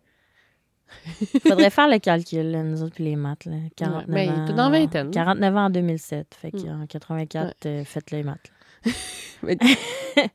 Faudrait 1.48 1.70
faire 1.70 1.88
le 1.88 1.98
calcul, 1.98 2.50
là, 2.50 2.62
nous 2.62 2.82
autres, 2.82 2.94
puis 2.94 3.04
les 3.04 3.16
maths. 3.16 3.44
Là. 3.46 3.56
49 3.76 4.04
mais 4.08 4.26
il 4.26 4.30
ans. 4.30 4.52
dans 4.54 4.70
vingtaine. 4.70 5.10
49 5.10 5.56
ans 5.56 5.64
en 5.66 5.70
2007. 5.70 6.34
Fait 6.40 6.52
Mm. 6.54 6.62
qu'en 6.62 6.86
84, 6.86 7.54
euh, 7.66 7.84
faites 7.84 8.10
les 8.10 8.22
maths. 8.22 8.50
là. 8.84 8.92
Mais- 9.42 9.56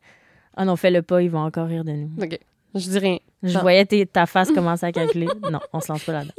ah 0.57 0.65
non, 0.65 0.75
fais-le 0.75 1.01
pas, 1.01 1.21
ils 1.21 1.29
vont 1.29 1.43
encore 1.43 1.67
rire 1.67 1.83
de 1.85 1.91
nous. 1.91 2.11
OK. 2.21 2.37
Je 2.75 2.89
dis 2.89 2.99
rien. 2.99 3.17
Je 3.41 3.53
Non. 3.55 3.61
voyais 3.61 3.85
ta 4.05 4.25
face 4.25 4.51
commencer 4.51 4.85
à 4.85 4.91
calculer. 4.91 5.27
non, 5.49 5.59
on 5.73 5.79
se 5.79 5.91
lance 5.91 6.03
pas 6.03 6.11
là-dedans. 6.13 6.33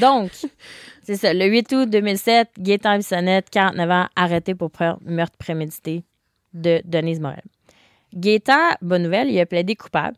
Donc, 0.00 0.30
c'est 1.02 1.16
ça. 1.16 1.32
Le 1.32 1.46
8 1.46 1.72
août 1.72 1.88
2007, 1.88 2.48
Gaétan 2.58 2.96
Bissonnette, 2.96 3.48
49 3.50 3.90
ans, 3.90 4.06
arrêté 4.16 4.54
pour 4.54 4.70
meurtre 5.04 5.36
prémédité 5.38 6.04
de 6.52 6.82
Denise 6.84 7.20
Morel. 7.20 7.42
Gaétan, 8.14 8.70
bonne 8.80 9.02
nouvelle, 9.02 9.30
il 9.30 9.38
a 9.40 9.46
plaidé 9.46 9.74
coupable. 9.76 10.16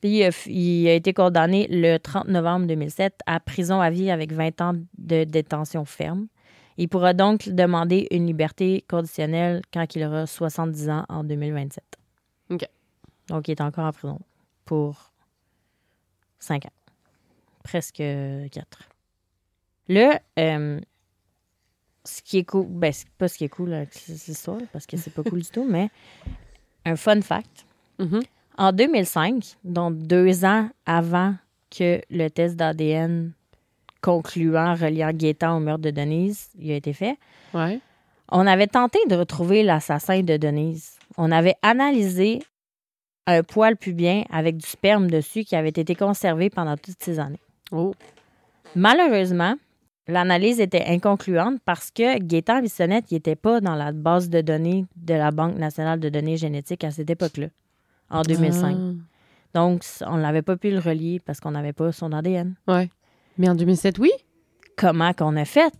Puis 0.00 0.18
il 0.18 0.22
a, 0.24 0.30
f- 0.30 0.50
il 0.50 0.88
a 0.88 0.94
été 0.94 1.12
condamné 1.12 1.66
le 1.70 1.98
30 1.98 2.28
novembre 2.28 2.66
2007 2.66 3.18
à 3.26 3.38
prison 3.40 3.80
à 3.80 3.90
vie 3.90 4.10
avec 4.10 4.32
20 4.32 4.60
ans 4.60 4.74
de 4.98 5.24
détention 5.24 5.84
ferme. 5.84 6.26
Il 6.78 6.88
pourra 6.88 7.12
donc 7.12 7.48
demander 7.48 8.06
une 8.10 8.26
liberté 8.26 8.84
conditionnelle 8.88 9.60
quand 9.72 9.94
il 9.94 10.04
aura 10.04 10.26
70 10.26 10.88
ans 10.88 11.04
en 11.10 11.24
2027. 11.24 11.84
OK. 12.50 12.66
Donc, 13.28 13.48
il 13.48 13.50
est 13.52 13.60
encore 13.60 13.84
en 13.86 13.92
prison 13.92 14.18
pour 14.64 15.12
5 16.38 16.64
ans. 16.64 16.92
Presque 17.62 17.96
4. 17.96 18.64
Là, 19.88 20.20
euh, 20.38 20.80
ce 22.04 22.22
qui 22.22 22.38
est 22.38 22.44
cool, 22.44 22.66
ben, 22.68 22.92
c'est 22.92 23.10
pas 23.10 23.28
ce 23.28 23.36
qui 23.36 23.44
est 23.44 23.48
cool 23.50 23.74
avec 23.74 23.92
cette 23.92 24.28
histoire, 24.28 24.60
parce 24.72 24.86
que 24.86 24.96
c'est 24.96 25.12
pas 25.12 25.22
cool 25.22 25.40
du 25.42 25.50
tout, 25.50 25.66
mais 25.68 25.90
un 26.84 26.96
fun 26.96 27.20
fact. 27.20 27.64
Mhm. 27.98 28.20
En 28.58 28.72
2005, 28.72 29.56
donc 29.64 29.96
deux 29.98 30.44
ans 30.44 30.68
avant 30.86 31.34
que 31.70 32.00
le 32.10 32.28
test 32.28 32.56
d'ADN 32.56 33.32
concluant 34.02 34.74
reliant 34.74 35.12
Gaétan 35.12 35.56
au 35.56 35.60
meurtre 35.60 35.82
de 35.82 35.90
Denise 35.90 36.48
il 36.58 36.70
a 36.72 36.74
été 36.76 36.92
fait, 36.92 37.16
Ouais. 37.54 37.80
on 38.32 38.46
avait 38.46 38.66
tenté 38.66 38.98
de 39.08 39.14
retrouver 39.14 39.62
l'assassin 39.62 40.22
de 40.22 40.36
Denise. 40.36 40.98
On 41.16 41.30
avait 41.30 41.54
analysé 41.62 42.42
un 43.26 43.42
poil 43.42 43.76
pubien 43.76 44.24
avec 44.30 44.56
du 44.56 44.66
sperme 44.66 45.10
dessus 45.10 45.44
qui 45.44 45.54
avait 45.56 45.68
été 45.68 45.94
conservé 45.94 46.48
pendant 46.50 46.76
toutes 46.76 47.02
ces 47.02 47.18
années. 47.18 47.40
Oh. 47.72 47.94
Malheureusement, 48.74 49.54
l'analyse 50.10 50.60
était 50.60 50.84
inconcluante 50.86 51.58
parce 51.64 51.90
que 51.90 52.18
Gaétan 52.18 52.60
Bissonnette 52.60 53.10
n'était 53.10 53.36
pas 53.36 53.60
dans 53.60 53.74
la 53.74 53.92
base 53.92 54.28
de 54.28 54.40
données 54.40 54.84
de 54.96 55.14
la 55.14 55.30
Banque 55.30 55.56
nationale 55.56 56.00
de 56.00 56.08
données 56.08 56.36
génétiques 56.36 56.84
à 56.84 56.90
cette 56.90 57.10
époque-là, 57.10 57.46
en 58.10 58.22
2005. 58.22 58.76
Ah. 58.78 58.92
Donc, 59.54 59.82
on 60.06 60.18
n'avait 60.18 60.42
pas 60.42 60.56
pu 60.56 60.70
le 60.70 60.78
relier 60.78 61.20
parce 61.24 61.40
qu'on 61.40 61.50
n'avait 61.52 61.72
pas 61.72 61.90
son 61.92 62.12
ADN. 62.12 62.54
Ouais. 62.68 62.88
Mais 63.38 63.48
en 63.48 63.54
2007, 63.54 63.98
oui. 63.98 64.10
Comment 64.76 65.12
qu'on 65.12 65.36
a 65.36 65.44
fait 65.44 65.72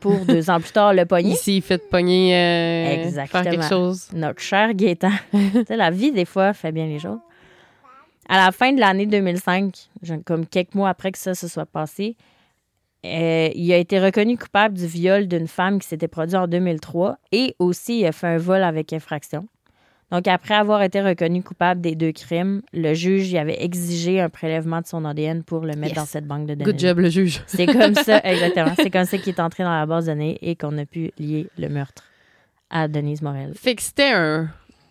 pour 0.00 0.24
deux 0.24 0.48
ans 0.50 0.60
plus 0.60 0.72
tard 0.72 0.94
le 0.94 1.04
pogner? 1.04 1.32
Ici, 1.32 1.56
il 1.58 1.62
fait 1.62 1.78
pogner. 1.90 2.34
euh, 2.34 3.04
Exactement. 3.04 3.42
Faire 3.42 3.52
quelque 3.52 3.68
chose. 3.68 4.08
Notre 4.14 4.40
cher 4.40 4.72
Gaétan. 4.74 5.10
tu 5.32 5.64
sais, 5.66 5.76
la 5.76 5.90
vie, 5.90 6.10
des 6.12 6.24
fois, 6.24 6.52
fait 6.54 6.72
bien 6.72 6.86
les 6.86 6.98
choses. 6.98 7.18
À 8.28 8.36
la 8.44 8.52
fin 8.52 8.72
de 8.72 8.80
l'année 8.80 9.06
2005, 9.06 9.74
je- 10.02 10.14
comme 10.16 10.46
quelques 10.46 10.74
mois 10.74 10.90
après 10.90 11.12
que 11.12 11.18
ça 11.18 11.34
se 11.34 11.48
soit 11.48 11.64
passé, 11.66 12.16
euh, 13.06 13.48
il 13.54 13.72
a 13.72 13.76
été 13.76 14.00
reconnu 14.00 14.36
coupable 14.36 14.76
du 14.76 14.86
viol 14.86 15.28
d'une 15.28 15.46
femme 15.48 15.78
qui 15.78 15.86
s'était 15.88 16.08
produit 16.08 16.36
en 16.36 16.46
2003 16.48 17.18
et 17.32 17.54
aussi 17.58 18.00
il 18.00 18.06
a 18.06 18.12
fait 18.12 18.26
un 18.26 18.38
vol 18.38 18.62
avec 18.62 18.92
infraction. 18.92 19.46
Donc, 20.10 20.26
après 20.26 20.54
avoir 20.54 20.82
été 20.82 21.02
reconnu 21.02 21.42
coupable 21.42 21.82
des 21.82 21.94
deux 21.94 22.12
crimes, 22.12 22.62
le 22.72 22.94
juge 22.94 23.30
y 23.30 23.36
avait 23.36 23.62
exigé 23.62 24.22
un 24.22 24.30
prélèvement 24.30 24.80
de 24.80 24.86
son 24.86 25.04
ADN 25.04 25.42
pour 25.44 25.60
le 25.60 25.74
mettre 25.74 25.88
Yes. 25.88 25.94
dans 25.96 26.06
cette 26.06 26.26
banque 26.26 26.46
de 26.46 26.54
données. 26.54 26.64
Good 26.64 26.78
job, 26.78 26.98
le 27.00 27.10
juge. 27.10 27.42
C'est 27.46 27.66
comme 27.66 27.94
ça, 27.94 28.18
exactement. 28.24 28.72
C'est 28.74 28.88
comme 28.88 29.04
ça 29.04 29.18
qu'il 29.18 29.34
est 29.34 29.40
entré 29.40 29.64
dans 29.64 29.70
la 29.78 29.84
base 29.84 30.06
de 30.06 30.12
données 30.12 30.38
et 30.40 30.56
qu'on 30.56 30.78
a 30.78 30.86
pu 30.86 31.10
lier 31.18 31.48
le 31.58 31.68
meurtre 31.68 32.04
à 32.70 32.88
Denise 32.88 33.20
Morel. 33.20 33.52
Fait 33.54 33.74
que 33.74 33.82
c'était 33.82 34.12
un. 34.14 34.48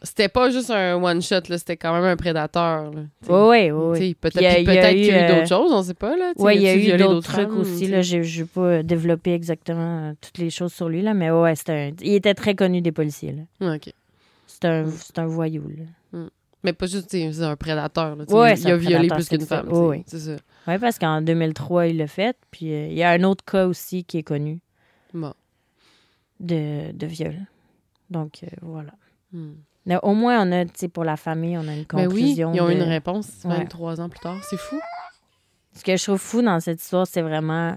C'était 0.08 0.30
pas 0.30 0.50
juste 0.50 0.70
un 0.72 0.96
one-shot, 1.02 1.42
là. 1.50 1.58
C'était 1.58 1.78
quand 1.78 1.94
même 1.94 2.04
un 2.06 2.16
prédateur. 2.16 2.92
là. 2.92 3.02
Oui, 3.30 3.70
oui, 3.72 3.72
oui. 3.72 4.14
Peut-être 4.16 4.42
y 4.42 4.46
a- 4.46 4.62
eu, 4.62 4.66
qu'il 4.66 4.74
y 4.74 4.78
a 4.80 4.94
eu 4.94 5.12
euh, 5.12 5.36
d'autres 5.36 5.48
choses, 5.50 5.72
on 5.72 5.84
sait 5.84 5.94
pas. 5.94 6.16
Là. 6.16 6.34
Oui, 6.38 6.56
il 6.56 6.62
y 6.62 6.68
a 6.70 6.76
eu 6.76 6.98
d'autres 6.98 7.32
trucs 7.32 7.50
femmes, 7.50 7.58
aussi. 7.60 7.88
Là, 7.88 8.02
j'ai, 8.02 8.24
j'ai 8.24 8.46
pas 8.46 8.84
développé 8.84 9.34
exactement 9.34 10.10
euh, 10.10 10.14
toutes 10.22 10.38
les 10.38 10.50
choses 10.50 10.74
sur 10.74 10.90
lui, 10.90 11.02
là, 11.02 11.14
mais 11.14 11.30
ouais, 11.32 11.56
c'était 11.56 11.74
un- 11.92 11.96
il 12.02 12.14
était 12.14 12.34
très 12.34 12.56
connu 12.56 12.82
des 12.82 12.92
policiers. 12.92 13.34
Là. 13.60 13.76
OK. 13.76 13.92
C'est 14.48 14.66
un, 14.66 14.86
c'est 14.90 15.20
un 15.20 15.28
voyou. 15.28 15.64
Là. 15.68 16.20
Mais 16.64 16.74
pas 16.74 16.88
juste, 16.88 17.08
c'est 17.12 17.42
un 17.44 17.56
prédateur. 17.56 18.16
Là, 18.16 18.24
Ouais, 18.30 18.56
il 18.60 18.68
a 18.72 18.78
violé 18.78 19.08
plus 19.10 19.30
qu'une 19.30 19.42
femme. 19.42 19.68
Ouais, 19.68 19.74
t'sais, 19.74 19.80
ouais. 19.88 20.04
C'est 20.08 20.20
ça. 20.20 20.36
Oui, 20.68 20.78
parce 20.80 20.98
qu'en 20.98 21.22
2003, 21.22 21.88
il 21.88 21.98
l'a 21.98 22.08
fait. 22.08 22.36
Puis 22.52 22.74
euh, 22.74 22.88
il 22.88 22.94
y 22.98 23.04
a 23.04 23.12
un 23.12 23.24
autre 23.24 23.46
cas 23.46 23.68
aussi 23.68 24.04
qui 24.04 24.18
est 24.18 24.24
connu 24.24 24.60
Bon. 25.14 25.34
de, 26.40 26.92
de 26.94 27.06
viol. 27.08 27.36
Donc, 28.10 28.40
euh, 28.44 28.48
voilà. 28.62 28.92
Hmm. 29.32 29.54
Mais 29.88 29.98
au 30.04 30.14
moins, 30.14 30.46
on 30.48 30.52
a, 30.52 30.66
tu 30.66 30.72
sais, 30.76 30.88
pour 30.90 31.04
la 31.06 31.18
famille, 31.18 31.58
on 31.58 31.62
a 31.68 31.74
une 31.74 31.80
oui, 31.80 31.86
conclusion. 31.88 32.52
ils 32.54 32.62
ont 32.62 32.70
eu 32.70 32.76
de- 32.76 32.82
une 32.82 32.88
réponse 32.90 33.30
Ouais. 33.46 33.56
23 33.58 34.00
ans 34.02 34.10
plus 34.10 34.20
tard. 34.20 34.38
C'est 34.50 34.58
fou. 34.60 34.80
Ce 35.74 35.84
que 35.84 35.96
je 35.98 36.04
trouve 36.04 36.20
fou 36.20 36.42
dans 36.42 36.60
cette 36.60 36.82
histoire, 36.82 37.08
c'est 37.08 37.22
vraiment 37.22 37.76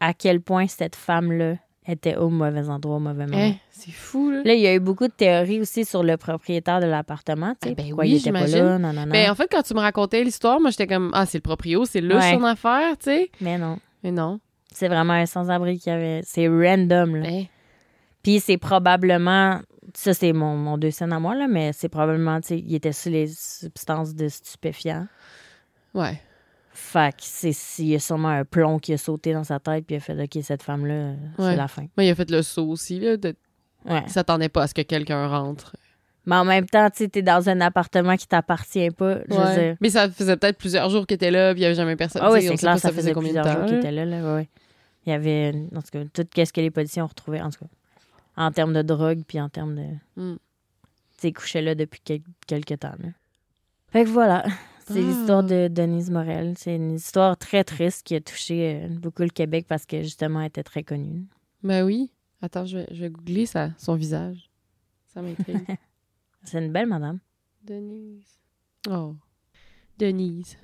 à 0.00 0.12
quel 0.14 0.40
point 0.40 0.66
cette 0.68 0.94
femme-là 0.94 1.54
était 1.86 2.16
au 2.16 2.28
mauvais 2.28 2.68
endroit, 2.68 2.96
au 2.96 3.00
mauvais 3.00 3.24
moment. 3.26 3.38
Eh, 3.40 3.54
c'est 3.70 3.90
fou, 3.92 4.30
là. 4.30 4.42
Là, 4.44 4.52
il 4.54 4.60
y 4.60 4.66
a 4.66 4.74
eu 4.74 4.78
beaucoup 4.80 5.06
de 5.06 5.12
théories 5.12 5.58
aussi 5.60 5.86
sur 5.86 6.02
le 6.02 6.18
propriétaire 6.18 6.80
de 6.80 6.86
l'appartement. 6.86 7.54
Tu 7.62 7.68
sais, 7.68 7.74
Ah 7.78 7.82
ben 7.82 7.86
pourquoi 7.86 8.04
oui, 8.04 8.10
il 8.10 8.16
était 8.18 8.30
pas 8.30 8.44
j'imagine. 8.46 8.64
là, 8.66 8.78
non, 8.78 8.92
non, 8.92 9.06
non. 9.06 9.12
Ben, 9.12 9.30
en 9.30 9.34
fait, 9.34 9.48
quand 9.50 9.62
tu 9.62 9.72
me 9.72 9.80
racontais 9.80 10.22
l'histoire, 10.22 10.60
moi, 10.60 10.68
j'étais 10.70 10.86
comme, 10.86 11.10
ah, 11.14 11.24
c'est 11.24 11.38
le 11.38 11.42
proprio, 11.42 11.86
c'est 11.86 12.02
là 12.02 12.16
Ouais. 12.18 12.34
son 12.34 12.44
affaire, 12.44 12.98
tu 12.98 13.04
sais. 13.04 13.30
Mais 13.40 13.56
non. 13.56 13.78
Mais 14.04 14.10
non. 14.10 14.38
C'est 14.70 14.88
vraiment 14.88 15.14
un 15.14 15.24
sans-abri 15.24 15.78
qui 15.78 15.88
avait. 15.88 16.20
C'est 16.24 16.46
random, 16.46 17.16
là. 17.16 17.28
Eh, 17.30 17.48
Puis 18.22 18.40
c'est 18.40 18.58
probablement. 18.58 19.60
Ça, 19.94 20.12
c'est 20.14 20.32
mon, 20.32 20.56
mon 20.56 20.76
deux 20.78 20.90
scènes 20.90 21.12
à 21.12 21.18
moi, 21.20 21.34
là, 21.34 21.46
mais 21.48 21.72
c'est 21.72 21.88
probablement, 21.88 22.40
tu 22.40 22.48
sais, 22.48 22.58
il 22.58 22.74
était 22.74 22.92
sur 22.92 23.10
les 23.10 23.26
substances 23.28 24.14
de 24.14 24.28
stupéfiants. 24.28 25.06
ouais. 25.94 26.20
Fait 26.80 27.10
que 27.12 27.22
c'est 27.22 27.52
s'il 27.52 27.86
y 27.88 27.96
a 27.96 27.98
sûrement 27.98 28.28
un 28.28 28.44
plomb 28.44 28.78
qui 28.78 28.92
a 28.92 28.98
sauté 28.98 29.32
dans 29.32 29.42
sa 29.42 29.58
tête, 29.58 29.84
puis 29.84 29.96
il 29.96 29.98
a 29.98 30.00
fait, 30.00 30.12
OK, 30.22 30.38
cette 30.44 30.62
femme-là, 30.62 31.08
Ouais. 31.36 31.50
c'est 31.50 31.56
la 31.56 31.66
fin. 31.66 31.82
Moi, 31.96 32.04
il 32.04 32.10
a 32.10 32.14
fait 32.14 32.30
le 32.30 32.40
saut 32.42 32.68
aussi, 32.68 33.00
là. 33.00 33.16
De... 33.16 33.34
Ouais. 33.84 34.02
Il 34.06 34.10
s'attendait 34.12 34.48
pas 34.48 34.62
à 34.62 34.66
ce 34.68 34.74
que 34.74 34.82
quelqu'un 34.82 35.26
rentre. 35.26 35.74
Mais 36.24 36.36
en 36.36 36.44
même 36.44 36.66
temps, 36.66 36.88
tu 36.90 37.08
t'es 37.10 37.22
dans 37.22 37.48
un 37.48 37.60
appartement 37.62 38.16
qui 38.16 38.28
t'appartient 38.28 38.90
pas. 38.90 39.18
Je 39.28 39.34
veux 39.34 39.40
Ouais. 39.40 39.54
dire. 39.70 39.76
Mais 39.80 39.90
ça 39.90 40.08
faisait 40.08 40.36
peut-être 40.36 40.56
plusieurs 40.58 40.88
jours 40.88 41.04
qu'il 41.04 41.16
était 41.16 41.32
là, 41.32 41.52
puis 41.52 41.58
il 41.60 41.62
n'y 41.62 41.66
avait 41.66 41.74
jamais 41.74 41.96
personne. 41.96 42.22
Ah 42.24 42.30
oui, 42.30 42.42
c'est 42.46 42.54
clair, 42.54 42.74
pas 42.74 42.78
ça 42.78 42.92
faisait 42.92 43.12
combien 43.12 43.32
de 43.32 43.38
plusieurs 43.40 43.54
temps. 43.56 43.60
jours 43.62 43.68
qu'il 43.70 43.78
était 43.78 43.90
là. 43.90 44.04
là 44.04 44.34
ouais. 44.36 44.48
Il 45.04 45.10
y 45.10 45.12
avait, 45.12 45.52
en 45.74 45.80
tout 45.82 45.88
cas, 45.90 46.04
tout 46.14 46.26
ce 46.36 46.52
que 46.52 46.60
les 46.60 46.70
policiers 46.70 47.02
ont 47.02 47.06
retrouvé, 47.06 47.42
en 47.42 47.50
tout 47.50 47.58
cas, 47.58 47.70
en 48.38 48.50
termes 48.52 48.72
de 48.72 48.82
drogue, 48.82 49.22
puis 49.26 49.40
en 49.40 49.48
termes 49.48 49.74
de. 49.76 50.22
Mm. 50.22 50.36
Tu 50.36 51.22
sais, 51.22 51.32
couchait 51.32 51.62
là 51.62 51.74
depuis 51.74 52.00
quel- 52.04 52.22
quelques 52.46 52.78
temps. 52.78 52.94
Là. 52.98 53.08
Fait 53.88 54.04
que 54.04 54.08
voilà, 54.08 54.44
c'est 54.86 54.98
Ah. 55.00 55.02
l'histoire 55.02 55.42
de 55.42 55.68
Denise 55.68 56.10
Morel. 56.10 56.54
C'est 56.56 56.76
une 56.76 56.92
histoire 56.92 57.36
très 57.36 57.64
triste 57.64 58.06
qui 58.06 58.14
a 58.14 58.20
touché 58.20 58.82
euh, 58.84 58.88
beaucoup 58.88 59.22
le 59.22 59.28
Québec 59.30 59.66
parce 59.68 59.84
que 59.84 60.02
justement, 60.02 60.40
elle 60.40 60.46
était 60.48 60.62
très 60.62 60.82
connue. 60.84 61.26
Ben 61.62 61.84
oui. 61.84 62.10
Attends, 62.40 62.64
je 62.66 62.78
vais, 62.78 62.86
je 62.92 63.00
vais 63.00 63.10
googler 63.10 63.46
son 63.46 63.96
visage. 63.96 64.48
Ça 65.08 65.20
m'intrigue. 65.20 65.66
C'est 66.44 66.64
une 66.64 66.70
belle 66.72 66.86
madame. 66.86 67.18
Denise. 67.64 68.38
Oh. 68.88 69.16
Denise. 69.98 70.56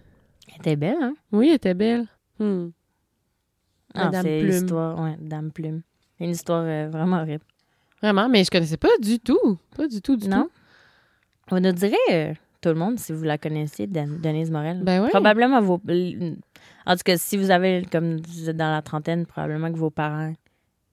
Elle 0.48 0.56
était 0.60 0.76
belle, 0.76 1.02
hein? 1.02 1.14
Oui, 1.32 1.48
elle 1.48 1.56
était 1.56 1.74
belle. 1.74 2.06
Hmm. 2.38 2.68
Ah, 3.94 4.10
c'est 4.22 4.42
l'histoire, 4.42 4.98
ouais, 5.00 5.16
Dame 5.20 5.50
Plume. 5.52 5.82
Une 6.20 6.30
histoire 6.30 6.64
euh, 6.64 6.88
vraiment 6.88 7.20
horrible. 7.22 7.44
Vraiment, 8.04 8.28
mais 8.28 8.44
je 8.44 8.50
connaissais 8.50 8.76
pas 8.76 8.90
du 9.00 9.18
tout. 9.18 9.58
Pas 9.74 9.88
du 9.88 10.02
tout, 10.02 10.14
du 10.16 10.28
non? 10.28 10.42
tout. 10.42 10.50
On 11.52 11.60
nous 11.60 11.72
dirait, 11.72 11.96
euh, 12.12 12.34
tout 12.60 12.68
le 12.68 12.74
monde, 12.74 12.98
si 12.98 13.12
vous 13.14 13.22
la 13.24 13.38
connaissez, 13.38 13.86
Den- 13.86 14.20
Denise 14.20 14.50
Morel. 14.50 14.80
Ben 14.82 15.02
oui. 15.02 15.08
Probablement 15.08 15.62
vos. 15.62 15.80
En 16.86 16.96
tout 16.96 17.02
cas, 17.02 17.16
si 17.16 17.38
vous 17.38 17.50
avez, 17.50 17.86
comme 17.90 18.18
vous 18.20 18.50
êtes 18.50 18.56
dans 18.58 18.70
la 18.70 18.82
trentaine, 18.82 19.24
probablement 19.24 19.72
que 19.72 19.78
vos 19.78 19.88
parents, 19.88 20.34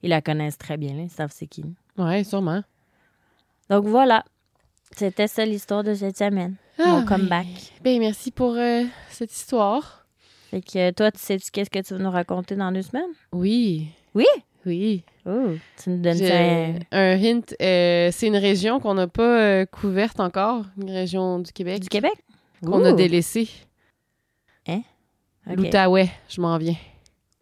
ils 0.02 0.08
la 0.08 0.22
connaissent 0.22 0.56
très 0.56 0.78
bien, 0.78 0.94
là, 0.94 1.02
ils 1.02 1.10
savent 1.10 1.32
c'est 1.34 1.46
qui. 1.46 1.64
Ouais, 1.98 2.24
sûrement. 2.24 2.62
Donc 3.68 3.84
voilà. 3.84 4.24
C'était 4.96 5.26
ça 5.26 5.44
l'histoire 5.44 5.84
de 5.84 5.92
cette 5.94 6.16
semaine. 6.16 6.56
Mon 6.78 7.00
Ah, 7.00 7.04
comeback. 7.06 7.46
Ben, 7.82 7.98
merci 7.98 8.30
pour 8.30 8.54
euh, 8.56 8.84
cette 9.10 9.32
histoire. 9.32 10.06
Fait 10.50 10.62
que 10.62 10.90
toi, 10.92 11.10
tu 11.12 11.18
sais 11.18 11.38
qu'est-ce 11.38 11.68
que 11.70 11.78
tu 11.80 11.92
vas 11.94 12.00
nous 12.02 12.10
raconter 12.10 12.56
dans 12.56 12.72
deux 12.72 12.82
semaines? 12.82 13.10
Oui. 13.32 13.88
Oui? 14.14 14.24
Oui. 14.64 15.04
Oh, 15.26 15.50
tu 15.82 15.90
nous 15.90 15.98
donnes 16.00 16.16
ça. 16.16 16.34
Un 16.92 17.16
hint. 17.22 17.54
euh, 17.60 18.10
c'est 18.12 18.26
une 18.26 18.36
région 18.36 18.78
qu'on 18.80 18.94
n'a 18.94 19.08
pas 19.08 19.40
euh, 19.40 19.66
couverte 19.66 20.20
encore, 20.20 20.64
une 20.80 20.90
région 20.90 21.38
du 21.40 21.52
Québec. 21.52 21.80
Du 21.80 21.88
Québec? 21.88 22.12
Qu'on 22.64 22.84
a 22.84 22.92
délaissée. 22.92 23.48
Ok. 24.68 25.56
L'Outaouais, 25.56 26.08
je 26.28 26.40
m'en 26.40 26.56
viens. 26.58 26.76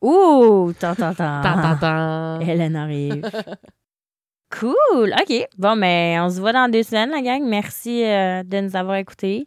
Ouh! 0.00 0.72
Tant, 0.80 0.94
tant, 0.94 1.12
tant. 1.12 1.42
Tan, 1.42 1.61
tan, 1.61 1.76
tan. 1.78 2.40
Hélène 2.40 2.76
arrive. 2.76 3.20
cool! 4.50 5.12
OK. 5.20 5.46
Bon, 5.59 5.76
mais 5.76 6.16
on 6.20 6.30
se 6.30 6.40
voit 6.40 6.54
dans 6.54 6.70
deux 6.70 6.83
semaines, 6.83 7.11
la 7.11 7.20
gang. 7.20 7.42
Merci 7.46 8.02
euh, 8.04 8.42
de 8.42 8.61
nous 8.61 8.74
avoir 8.74 8.96
écoutés. 8.96 9.46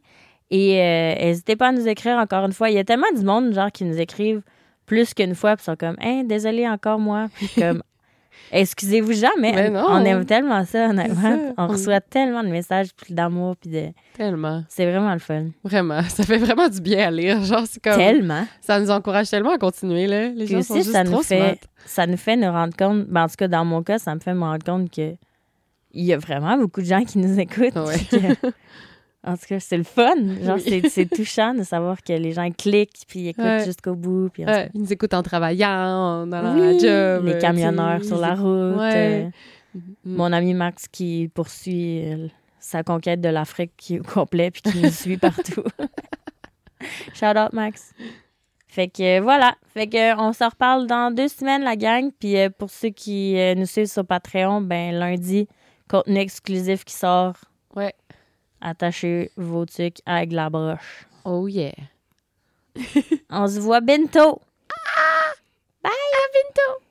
Et 0.52 0.76
n'hésitez 1.20 1.56
pas 1.56 1.70
à 1.70 1.72
nous 1.72 1.88
écrire 1.88 2.18
encore 2.18 2.46
une 2.46 2.54
fois. 2.54 2.70
Il 2.70 2.76
y 2.76 2.78
a 2.78 2.84
tellement 2.84 3.12
du 3.16 3.24
monde, 3.24 3.54
genre, 3.54 3.72
qui 3.72 3.86
nous 3.86 4.00
écrivent 4.00 4.44
plus 4.86 5.14
qu'une 5.14 5.36
fois, 5.36 5.56
puis 5.56 5.66
sont 5.66 5.76
comme, 5.76 5.96
hein, 6.02 6.24
désolé 6.26 6.68
encore 6.68 7.00
moi. 7.00 7.28
Puis 7.36 7.48
comme, 7.58 7.82
excusez-vous 8.52 9.14
jamais. 9.14 9.54
Mais 9.54 9.70
non. 9.70 9.86
On 9.90 10.04
aime 10.06 10.26
tellement 10.26 10.64
ça, 10.66 10.90
honnêtement. 10.90 11.22
ça. 11.22 11.54
On 11.58 11.68
reçoit 11.68 12.02
tellement 12.02 12.44
de 12.44 12.50
messages, 12.50 12.90
puis 12.96 13.14
d'amour, 13.14 13.56
puis 13.58 13.70
de. 13.70 13.86
Tellement. 14.16 14.64
C'est 14.70 14.86
vraiment 14.90 15.14
le 15.14 15.20
fun. 15.20 15.48
Vraiment. 15.64 16.02
Ça 16.10 16.24
fait 16.24 16.38
vraiment 16.38 16.70
du 16.70 16.82
bien 16.82 17.08
à 17.08 17.12
lire. 17.12 17.44
Genre, 17.44 17.64
c'est 17.68 17.82
comme. 17.84 17.96
Tellement. 17.96 18.46
Ça 18.62 18.80
nous 18.80 18.90
encourage 18.92 19.30
tellement 19.30 19.54
à 19.54 19.58
continuer, 19.58 20.08
là. 20.08 20.30
Les 20.30 20.46
Puis 20.46 20.56
gens 20.56 20.62
sont 20.62 20.74
aussi, 20.74 20.84
juste 20.84 20.92
ça 20.94 21.04
nous 21.04 21.12
trop 21.12 21.22
fait, 21.24 21.38
smart. 21.40 21.56
ça 21.86 22.08
nous 22.08 22.18
fait 22.18 22.36
nous 22.36 22.52
rendre 22.52 22.76
compte, 22.76 23.06
ben, 23.08 23.24
en 23.24 23.28
tout 23.28 23.36
cas, 23.38 23.48
dans 23.48 23.66
mon 23.66 23.82
cas, 23.84 23.98
ça 24.00 24.14
me 24.14 24.20
fait 24.20 24.34
me 24.34 24.42
rendre 24.44 24.64
compte 24.66 24.92
que 24.92 25.16
il 25.96 26.06
y 26.06 26.14
a 26.14 26.18
vraiment 26.18 26.58
beaucoup 26.58 26.82
de 26.82 26.88
gens 26.88 27.04
qui 27.04 27.20
nous 27.20 27.40
écoutent. 27.40 27.76
Ouais. 27.76 27.98
puis 27.98 28.08
que- 28.42 28.52
en 29.26 29.38
tout 29.38 29.46
cas, 29.48 29.60
c'est 29.60 29.78
le 29.78 29.84
fun. 29.84 30.14
Genre, 30.44 30.58
Oui. 30.66 30.84
c'est, 30.90 31.06
touchant 31.10 31.54
de 31.54 31.64
savoir 31.64 32.02
que 32.04 32.14
les 32.14 32.32
gens 32.34 32.50
cliquent 32.52 33.04
puis 33.08 33.30
écoutent 33.30 33.44
Ouais. 33.46 33.66
jusqu'au 33.66 33.96
bout. 33.96 34.30
Puis 34.34 34.46
Ouais, 34.46 34.70
ils 34.74 34.82
nous 34.82 34.92
écoutent 34.94 35.14
en 35.14 35.24
travaillant, 35.24 35.70
en 35.70 36.32
cas, 36.32 36.38
allant 36.38 36.54
à 36.54 36.56
la 36.58 36.72
oui, 36.72 36.80
job. 36.80 37.26
les 37.26 37.34
euh, 37.36 37.40
camionneurs 37.40 38.04
sur 38.04 38.18
la 38.20 38.36
route. 38.36 38.78
Ouais. 38.80 39.26
euh, 39.26 39.30
Mm. 39.76 40.16
mon 40.18 40.32
ami 40.32 40.54
Max 40.54 40.88
qui 40.88 41.32
poursuit 41.34 42.06
euh, 42.06 42.28
sa 42.60 42.84
conquête 42.84 43.22
de 43.22 43.30
l'Afrique 43.30 43.72
qui 43.76 43.96
est 43.96 44.00
au 44.02 44.04
complet 44.04 44.52
puis 44.52 44.62
qui 44.62 44.78
nous 44.84 44.92
suit 44.92 45.18
partout. 45.18 45.64
Shout 47.16 47.38
out 47.38 47.54
Max. 47.54 47.94
Fait 48.68 48.88
que 48.88 49.18
euh, 49.18 49.22
voilà. 49.22 49.56
Fait 49.74 49.88
que 49.88 49.98
euh, 49.98 50.16
on 50.20 50.34
se 50.34 50.44
reparle 50.44 50.86
dans 50.88 51.12
deux 51.12 51.28
semaines, 51.28 51.64
la 51.64 51.76
gang. 51.76 52.12
Puis 52.20 52.36
pour 52.58 52.70
ceux 52.70 52.90
qui 52.90 53.36
nous 53.58 53.66
suivent 53.66 53.88
sur 53.88 54.06
Patreon, 54.06 54.62
ben 54.62 54.94
lundi, 54.94 55.48
contenu 55.90 56.20
exclusif 56.20 56.84
qui 56.84 56.94
sort. 56.94 57.36
Ouais. 57.76 57.94
Attachez 58.66 59.30
vos 59.36 59.66
trucs 59.66 59.98
avec 60.06 60.32
la 60.32 60.50
broche. 60.50 61.06
Oh 61.26 61.50
yeah. 61.50 61.74
On 63.30 63.46
se 63.46 63.60
voit 63.60 63.82
bientôt. 63.82 64.42
À 65.84 65.90
bientôt! 66.34 66.82